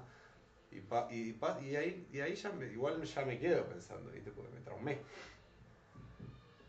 [0.72, 4.10] Y, pa- y, pa- y ahí, y ahí ya me, igual ya me quedo pensando,
[4.12, 4.32] ¿viste?
[4.32, 5.00] Porque me traumé.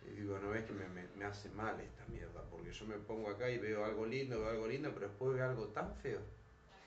[0.07, 2.97] Y digo, no ves que me, me- me hace mal esta mierda, porque yo me
[2.97, 6.21] pongo acá y veo algo lindo, veo algo lindo, pero después veo algo tan feo,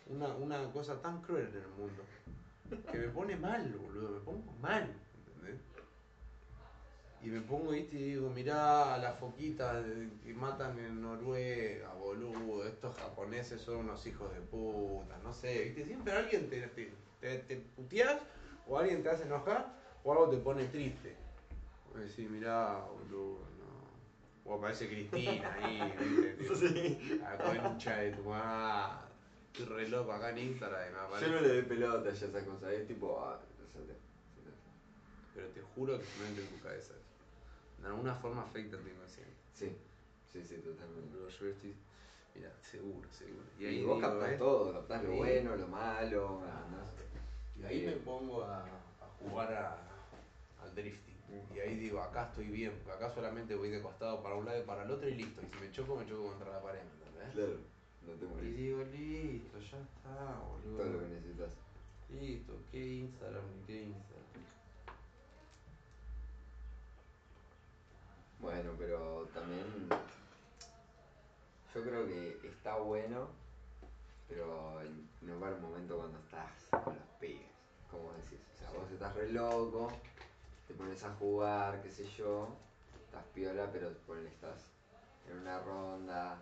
[0.08, 2.04] una, una cosa tan cruel en el mundo,
[2.92, 4.94] que me pone mal, boludo, me pongo mal,
[5.28, 5.62] ¿entendés?
[7.26, 9.84] Y me pongo, viste, y digo, mirá las foquitas
[10.24, 15.86] que matan en Noruega, boludo, estos japoneses son unos hijos de puta, no sé, viste,
[15.86, 18.22] siempre alguien te, te, te, te puteás,
[18.68, 21.16] o alguien te hace enojar, o algo te pone triste.
[21.92, 24.52] Vos decís, mirá, boludo, no.
[24.52, 25.82] O aparece Cristina ahí,
[26.38, 27.20] viste, Sí.
[27.24, 29.00] la concha de tu madre.
[29.52, 32.72] Estoy re loco acá en Instagram Yo no le doy pelota ya a esa cosa,
[32.72, 33.94] es tipo, ah, no
[35.34, 36.94] Pero te juro que no entra en tu cabeza.
[37.82, 39.34] De alguna forma afecta tu inconsciente.
[39.54, 39.76] Sí,
[40.32, 41.18] sí, sí, totalmente.
[41.40, 41.76] Yo estoy.
[42.36, 43.44] Mira, seguro, seguro.
[43.60, 44.40] Y, ahí vos digo, captás ¿ves?
[44.40, 45.18] todo, captás lo Sí.
[45.18, 46.66] bueno, lo malo, Ah.
[47.58, 49.78] Y ahí me pongo a, a jugar a-
[50.62, 51.16] al drifting.
[51.56, 54.60] Y ahí digo, acá estoy bien, porque acá solamente voy de costado para un lado
[54.62, 55.42] y para el otro y listo.
[55.42, 57.34] Y si me choco, me choco contra la pared, ¿me entendés?
[57.34, 57.60] Claro,
[58.06, 58.58] no te Y morís.
[58.58, 60.78] digo, listo, ya está, boludo.
[60.78, 61.52] Todo lo que necesitas.
[62.10, 64.25] Listo, qué Instagram qué Instagram.
[68.46, 69.66] Bueno, pero también
[71.74, 73.30] yo creo que está bueno,
[74.30, 74.84] pero
[75.22, 76.52] no para un momento cuando estás
[76.84, 77.42] con los pibes,
[77.90, 78.40] como decís.
[78.54, 79.92] O sea, vos estás re loco,
[80.68, 82.50] te pones a jugar, qué sé yo,
[83.04, 84.68] estás piola, pero ponele, estás
[85.28, 86.38] en una ronda,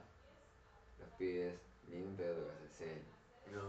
[0.99, 1.55] los pibes,
[1.87, 3.01] ni un pedo tocas el cel.
[3.53, 3.61] No,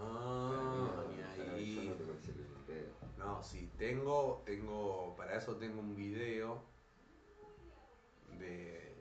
[0.52, 1.94] no, ni yo no ahí.
[1.96, 2.92] toco el cel ni un pedo.
[3.16, 6.73] No, sí, tengo, tengo, para eso tengo un video
[8.38, 8.92] de,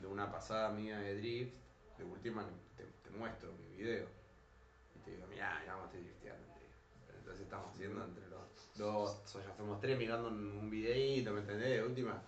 [0.00, 1.54] de una pasada mía de drift.
[1.98, 2.44] De última
[2.76, 4.06] te, te muestro mi video.
[4.94, 7.16] Y te digo, mirá, ya vamos a estar drifteando en drift.
[7.18, 8.42] Entonces estamos haciendo entre los
[8.76, 11.70] dos, o ya somos tres mirando un, un videíto, ¿me entendés?
[11.70, 12.20] De última,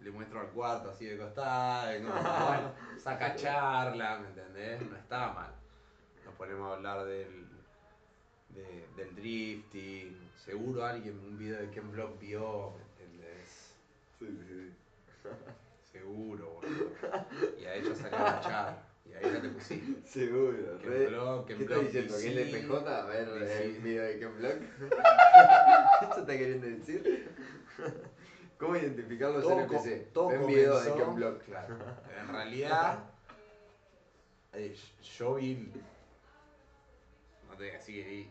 [0.00, 2.14] le muestro al cuarto así de costado, y como,
[2.46, 4.82] bueno, saca charla, ¿me entendés?
[4.82, 5.50] No está mal.
[6.24, 7.46] Nos ponemos a hablar del,
[8.50, 10.30] de- del drifting.
[10.44, 13.74] Seguro alguien un video de Ken Block vio, ¿me entendés?
[14.18, 15.28] Sí, sí, sí.
[15.94, 16.90] Seguro, boludo.
[17.56, 18.82] Y a ella salió a charla.
[19.04, 20.02] Y ahí ya te pusiste.
[20.08, 21.08] Seguro, Ken re.
[21.46, 22.14] ¿Qué Ken está Block diciendo?
[22.20, 22.56] ¿Que es.
[22.56, 23.00] PJ?
[23.00, 24.56] A ver, el video de Ken Block.
[26.02, 27.30] ¿Eso está queriendo decir?
[28.58, 30.12] ¿Cómo identificar los todo, NPC?
[30.12, 31.44] todo Ven video de Ken Block.
[31.44, 31.76] Claro.
[32.20, 32.98] En realidad,
[34.52, 34.76] eh,
[35.16, 35.72] yo vi.
[37.48, 38.30] No te decir que vi.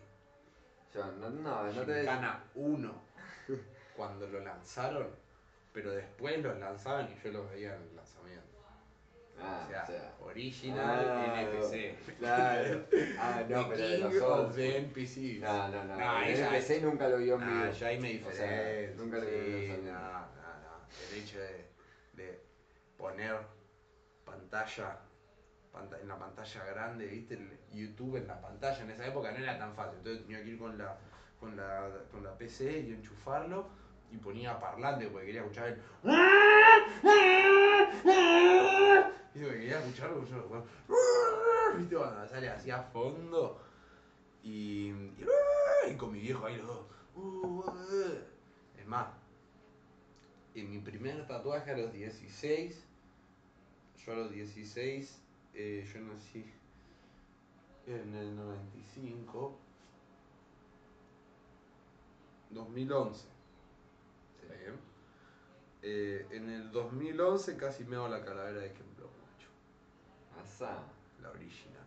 [0.93, 2.93] Yo, no, no, no te Gana 1
[3.95, 5.07] cuando lo lanzaron,
[5.73, 8.43] pero después los lanzaban y yo los veía en el lanzamiento.
[9.39, 10.13] Ah, o sea, o sea.
[10.21, 11.95] original Ah, NPC.
[12.19, 12.85] Claro.
[13.19, 14.55] Ah, no, pero de los otros.
[14.55, 15.39] the NPCs.
[15.41, 15.95] No, no, no.
[15.97, 17.73] No, el NPC nunca lo vio en Ah, vivo.
[17.73, 19.91] ya ahí me O sea, nunca lo vi en lanzamiento.
[19.91, 21.09] no, no, no.
[21.11, 21.65] El hecho de,
[22.13, 22.41] de
[22.97, 23.35] poner
[24.23, 24.99] pantalla,
[25.71, 29.37] panta- en la pantalla grande, viste, el YouTube en la pantalla en esa época no
[29.39, 29.97] era tan fácil.
[29.97, 30.95] Entonces tenía que ir con la,
[31.39, 33.67] con la, con la PC y enchufarlo
[34.13, 35.81] y ponía parlante porque quería escuchar el.
[39.33, 40.65] Viste, porque quería escucharlo, yo,
[41.77, 43.59] viste, cuando sale así a fondo
[44.43, 45.25] y, y,
[45.89, 46.85] y con mi viejo ahí los dos.
[48.77, 49.07] Es más,
[50.53, 52.85] en mi primer tatuaje a los 16,
[54.05, 55.19] yo a los 16,
[55.55, 56.45] eh, yo nací
[57.87, 59.57] en el 95,
[62.51, 63.32] 2011.
[64.53, 64.79] ¿Está bien?
[65.81, 69.49] Eh, en el 2011 casi me hago la calavera de Ken Block, macho.
[70.41, 70.77] Asá.
[71.21, 71.85] La original.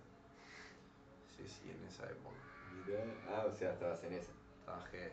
[1.37, 2.37] Sí, sí, en esa época.
[2.73, 3.05] Mirá.
[3.29, 4.33] Ah, o sea, estabas en esa.
[4.65, 5.13] Trabajé.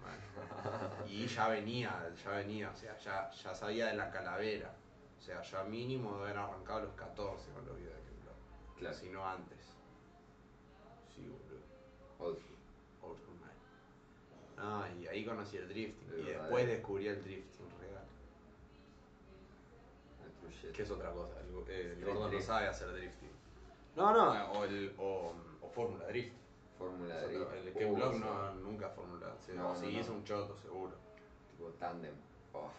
[0.00, 1.06] mal.
[1.08, 4.74] Y ya venía, ya venía, o sea, ya, ya sabía de la calavera.
[5.18, 8.22] O sea, ya mínimo de haber arrancado a los 14 con los videos de Ken
[8.22, 8.78] Block.
[8.78, 8.96] Claro.
[8.96, 9.58] Si no antes.
[11.14, 12.46] Sí, boludo.
[14.58, 16.08] Ah, y ahí conocí el drifting.
[16.08, 16.42] El y verdadero.
[16.42, 17.66] después descubrí el drifting
[20.60, 20.72] shit.
[20.72, 21.34] Que es otra cosa.
[21.40, 22.46] El, gordo no drift.
[22.46, 23.30] sabe hacer drifting.
[23.96, 25.32] No, no, o, el, o,
[25.62, 26.32] o Fórmula Drift.
[26.78, 27.52] Fórmula drift.
[27.54, 28.20] el Ken Uh, Block sí.
[28.20, 29.34] no, nunca Fórmula.
[29.44, 30.00] Sí, No, o no, si no.
[30.00, 30.94] hizo un choto, seguro.
[31.56, 32.14] Tipo tandem.
[32.52, 32.70] Oh,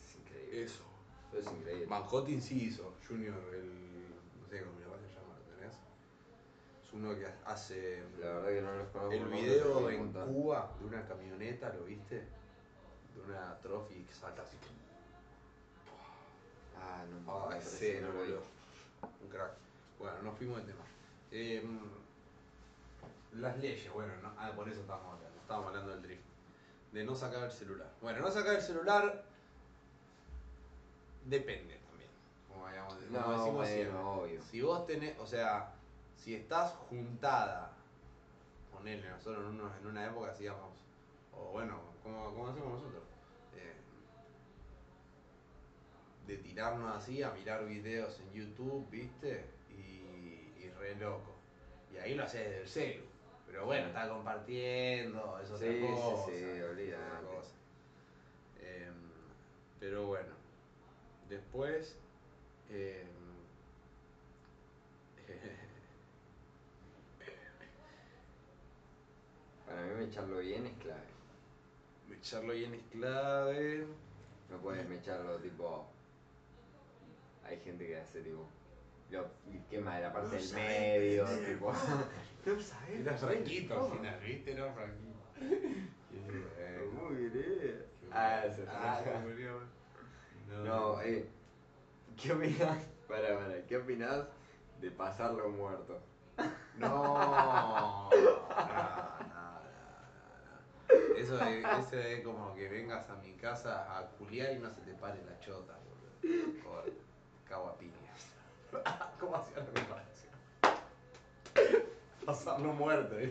[0.00, 0.62] es increíble.
[0.62, 0.84] Eso.
[1.32, 1.86] Es increíble.
[1.86, 2.04] Van
[2.40, 3.66] sí hizo, Junior, el.
[4.40, 5.78] no sé cómo se llama, ¿lo tenés?
[6.90, 8.02] Es uno que hace.
[8.20, 9.12] La verdad que no los conozco.
[9.12, 10.12] El video en.
[10.12, 12.16] Cuba de una camioneta, ¿lo viste?
[12.16, 14.56] De una trophy que salta así.
[16.82, 18.42] Ah, no, Ah, me ese, parece que no boludo.
[19.22, 19.52] Un crack.
[19.98, 20.84] Bueno, nos fuimos de tema.
[21.30, 21.78] Em,
[23.40, 25.40] las leyes, bueno, no- ah, por eso estábamos hablando.
[25.40, 26.22] Estábamos hablando del drift.
[26.92, 27.88] De no sacar el celular.
[28.00, 29.22] Bueno, no sacar el celular
[31.26, 32.10] depende también.
[32.48, 33.98] Como, digamos, como No, decimos bueno, siempre.
[34.00, 34.42] obvio.
[34.42, 35.72] Si vos tenés, o sea,
[36.22, 37.72] si estás juntada,
[38.72, 40.70] ponele, nosotros en, uno- en una época hacíamos,
[41.34, 43.02] o bueno, como, como hacemos nosotros,
[43.56, 43.74] eh,
[46.26, 49.44] de tirarnos así a mirar videos en YouTube, ¿viste?
[49.70, 51.34] Y, y re loco.
[51.92, 53.04] Y ahí lo haces desde el celu.
[53.46, 56.32] Pero bueno, está compartiendo, es otra Sí, sí, cosa.
[56.32, 57.26] sí, olvidate.
[57.26, 57.50] cosa.
[58.60, 58.94] Em,
[59.80, 60.32] pero bueno,
[61.28, 61.96] después...
[62.70, 63.08] em,
[69.66, 72.18] Para mí mecharlo bien es clave.
[72.18, 73.86] Echarlo bien es clave.
[74.50, 75.86] No puedes mecharlo tipo.
[77.44, 78.44] Hay gente que hace tipo.
[79.10, 79.26] Lo
[79.68, 81.72] quema de la parte No del medio, tipo.
[82.46, 83.00] No sabes.
[83.00, 84.52] Era franquito al final, ¿viste?
[84.52, 85.20] Era franquito.
[87.02, 87.84] Muy bien.
[88.10, 89.60] Ah, eso Ah, se murió.
[90.64, 91.28] No, eh.
[92.20, 92.84] ¿Qué opinas?
[93.06, 94.24] Para, para, ¿qué opinas
[94.80, 96.00] de pasarlo muerto?
[96.78, 98.10] No.
[101.20, 104.80] Eso es, eso es como que vengas a mi casa a culiar y no se
[104.80, 106.84] te pare la chota, boludo.
[107.54, 108.24] A piñas.
[109.20, 110.32] ¿Cómo hacía la comparación?
[112.24, 113.30] Pasarlo muerto, ¿eh?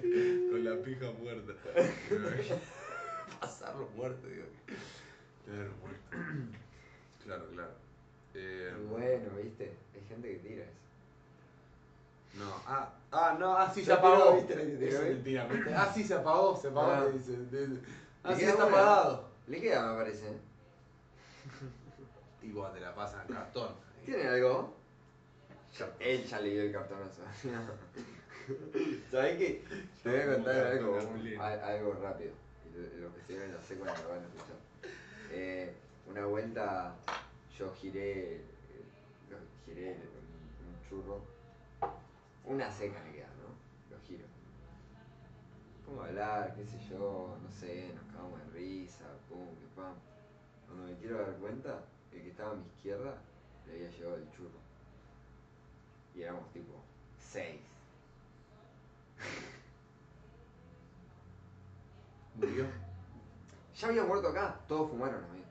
[0.51, 1.53] Con la pija muerta.
[3.39, 4.45] Pasarlo muerto, digo.
[5.45, 5.99] Claro, muerto.
[7.25, 7.73] Claro, claro.
[8.33, 10.88] Eh, Bueno, viste, hay gente que tira eso.
[12.39, 14.35] No, ah, ah, no, ah, sí se Se apagó.
[14.35, 15.39] tiró, ¿viste?
[15.75, 17.05] Ah, sí se apagó, se apagó, Ah.
[17.07, 17.37] dice.
[18.23, 19.29] Ah, sí está apagado.
[19.47, 20.27] Le queda, me parece.
[20.27, 20.37] ¿eh?
[22.41, 23.69] Y cuando te la pasan en cartón.
[24.05, 24.73] ¿Tiene algo?
[25.99, 27.21] Él ya le dio el cartonazo.
[29.11, 29.63] ¿Sabes qué?
[30.03, 32.31] Te voy a contar algo, un- al- algo rápido.
[32.75, 34.57] Lo- Los que se ven en la secuencia lo van a escuchar.
[35.31, 35.73] Eh,
[36.09, 36.95] una vuelta
[37.57, 38.41] yo giré, eh,
[39.65, 41.21] giré un churro.
[42.49, 43.95] Una seca me queda, ¿no?
[43.95, 44.25] Lo giro.
[45.85, 49.93] Pongo a hablar, qué sé yo, no sé, nos cagamos de risa, pum, que pam.
[50.65, 53.21] Cuando me quiero dar cuenta, el que estaba a mi izquierda
[53.67, 54.57] le había llegado el churro.
[56.15, 56.73] Y éramos tipo
[57.19, 57.61] seis.
[62.33, 62.65] Murió.
[63.75, 65.43] Ya había muerto acá, todos fumaron a mí.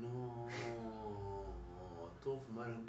[0.00, 0.48] No,
[2.24, 2.86] todos fumaron.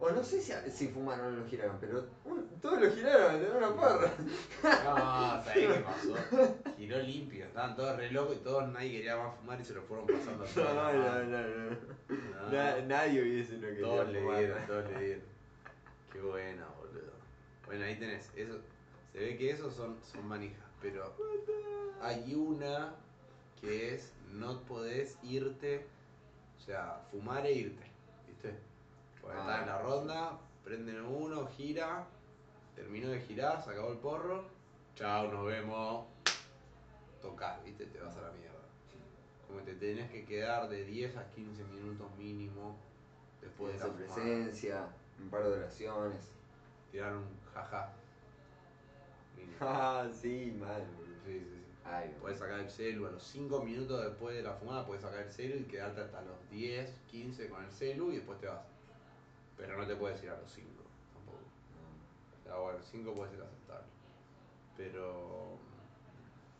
[0.00, 3.56] O no sé si, si fumaron o lo giraron, pero un- todos lo giraron, tener
[3.56, 4.12] una porra.
[4.62, 6.14] No, ¿sabés qué pasó?
[6.76, 9.82] Giró limpio, estaban todos re locos y todos nadie quería más fumar y se lo
[9.82, 10.74] fueron pasando a No, todos.
[10.94, 11.76] no, no, no.
[12.42, 12.50] No.
[12.52, 14.38] Na- nadie hubiese no quería Todos le fumar.
[14.38, 15.24] dieron, todos le dieron.
[16.12, 17.12] Qué buena, boludo.
[17.66, 18.30] Bueno, ahí tenés.
[18.36, 18.54] Eso,
[19.12, 21.12] se ve que esos son, son manijas, pero
[22.00, 22.94] hay una
[23.60, 25.84] que es no podés irte,
[26.56, 27.82] o sea, fumar e irte,
[28.28, 28.54] ¿viste?
[29.28, 32.06] Porque Ah, en la ronda, prenden uno, gira,
[32.74, 34.44] terminó de girar, se acabó el porro,
[34.94, 36.06] chao, nos vemos,
[37.20, 37.84] tocás, ¿viste?
[37.86, 38.58] Te vas a la mierda.
[39.46, 42.76] Como te tenés que quedar de 10 a 15 minutos mínimo
[43.42, 44.86] después de la presencia,
[45.20, 46.20] un par de oraciones.
[46.90, 47.92] Tirar un jaja.
[49.60, 50.82] Ah, sí, mal.
[51.26, 51.64] Sí, sí, sí.
[51.84, 55.20] Ay, Puedes sacar el celu a los 5 minutos después de la fumada, puedes sacar
[55.20, 58.60] el celu y quedarte hasta los 10, 15 con el celu y después te vas.
[59.58, 60.68] Pero no te puedes ir a los 5
[61.12, 61.38] tampoco.
[62.40, 63.86] O sea, bueno, 5 puede ser aceptable.
[64.76, 65.58] Pero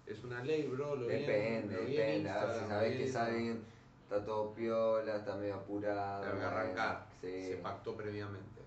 [0.06, 0.96] es una ley, bro.
[0.96, 2.30] Lo Depende, lo vi en depende.
[2.30, 3.64] A ver si lo vi que en saben,
[4.02, 6.24] está todo piola, está medio apurado.
[6.24, 7.06] Tengo que arrancar.
[7.20, 8.60] Sí, Se pactó previamente.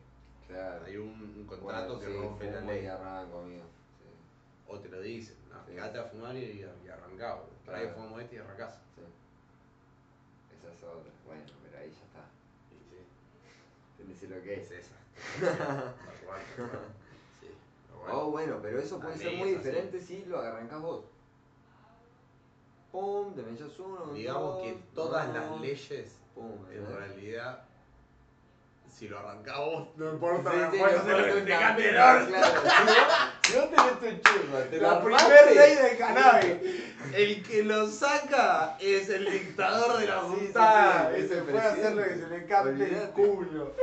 [0.47, 0.85] claro.
[0.85, 2.83] Hay un, un contrato Bueno, que sí, rompe la fumo ley.
[2.83, 3.63] Y arranco, amigo.
[3.99, 4.05] Sí,
[4.67, 7.89] O te lo dicen, no, a fumar y, y arrancá, Claro.
[7.93, 8.75] fumamos este y arrancás.
[8.95, 9.01] sí.
[10.57, 11.11] Esa es otra.
[11.25, 12.25] Bueno, pero ahí ya está.
[12.71, 14.85] Y sí, Lo que es es.
[14.85, 14.95] esa.
[17.39, 17.47] Sí,
[17.97, 18.11] bueno.
[18.11, 21.05] Oh, bueno, pero eso puede ser muy diferente si lo arrancás vos.
[22.91, 24.13] Pum, te me echas uno.
[24.13, 27.63] Digamos dos, que todas no, las leyes, Pum, en realidad,
[29.01, 31.97] si lo arrancás vos, no importa, Sí, sí, no hacer lo que te cambie el
[31.97, 32.27] orto.
[32.27, 32.61] claro.
[33.41, 36.55] Si vos, tenés tu churro, te La lo primer armaste, ley del cannabis.
[37.13, 41.11] El que lo saca es el dictador de la juntada.
[41.15, 43.73] sí, Ese puede hacer lo que se le cante el culo.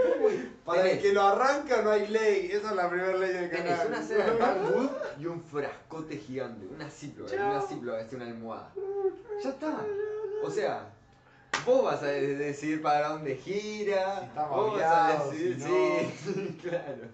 [0.65, 2.51] Para el Tenés- que lo arranca no hay ley.
[2.53, 3.87] Esa es la primera ley del Tenés cannabis.
[3.89, 4.89] una cena de
[5.19, 8.71] y un frascote gigante, una ciplo, una ciplo, es una almohada.
[9.43, 9.81] Ya está.
[10.45, 10.87] O sea,
[11.69, 16.13] vos vas a de- decidir para dónde gira, Si está vos vas a si sí,
[16.17, 17.09] sí, claro.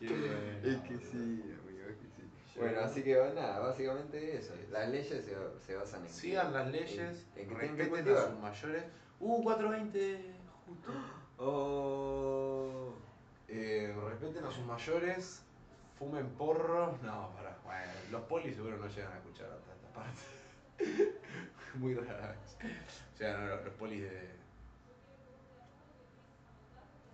[0.00, 0.34] Qué bueno,
[0.64, 2.30] Es que sí, amigo, es que sí.
[2.56, 4.54] Yo- Bueno, así que nada, básicamente eso.
[4.70, 5.36] Las leyes se,
[5.66, 6.08] se basan en.
[6.12, 8.84] Sigan las leyes, en que respeten a sus mayores.
[9.20, 10.34] Uh, 420,
[10.66, 10.92] justo.
[11.44, 12.94] Oh.
[13.48, 15.42] Eh, respeten a sus mayores,
[15.98, 17.02] fumen porros.
[17.02, 17.56] No, para.
[17.64, 20.20] Bueno, los polis seguro no llegan a escuchar hasta esta parte.
[21.74, 23.01] Muy rara vez.
[23.22, 24.28] Sea, no, los, los polis de.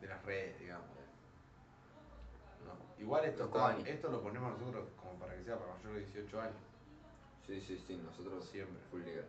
[0.01, 0.87] de las redes, digamos.
[2.65, 3.03] No.
[3.03, 6.41] Igual esto, está- esto lo ponemos nosotros como para que sea para mayores de 18
[6.41, 6.57] años.
[7.47, 8.81] Sí, sí, sí, nosotros Siempre.
[8.91, 9.27] full legal.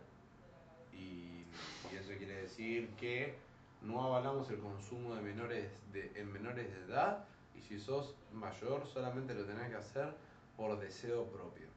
[0.94, 1.44] Y,
[1.92, 3.34] y eso quiere decir que
[3.82, 8.86] no avalamos el consumo de menores de, en menores de edad y si sos mayor
[8.86, 10.14] solamente lo tenés que hacer
[10.56, 11.68] por deseo propio.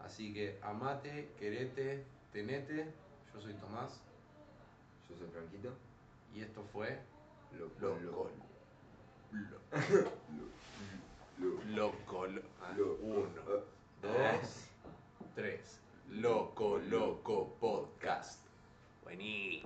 [0.00, 2.92] Así que amate, querete, tenete.
[3.32, 4.00] Yo soy Tomás
[5.08, 5.70] Yo soy Franquito.
[6.34, 6.98] y esto fue
[7.58, 8.00] Loco, Loco.
[8.02, 8.30] loco.
[11.38, 12.26] Lo- Loco.
[12.26, 13.60] lo- ah, Uno, ah.
[14.02, 14.64] dos,
[15.34, 15.80] tres.
[16.10, 18.40] Loco, loco podcast.
[19.04, 19.56] Buení.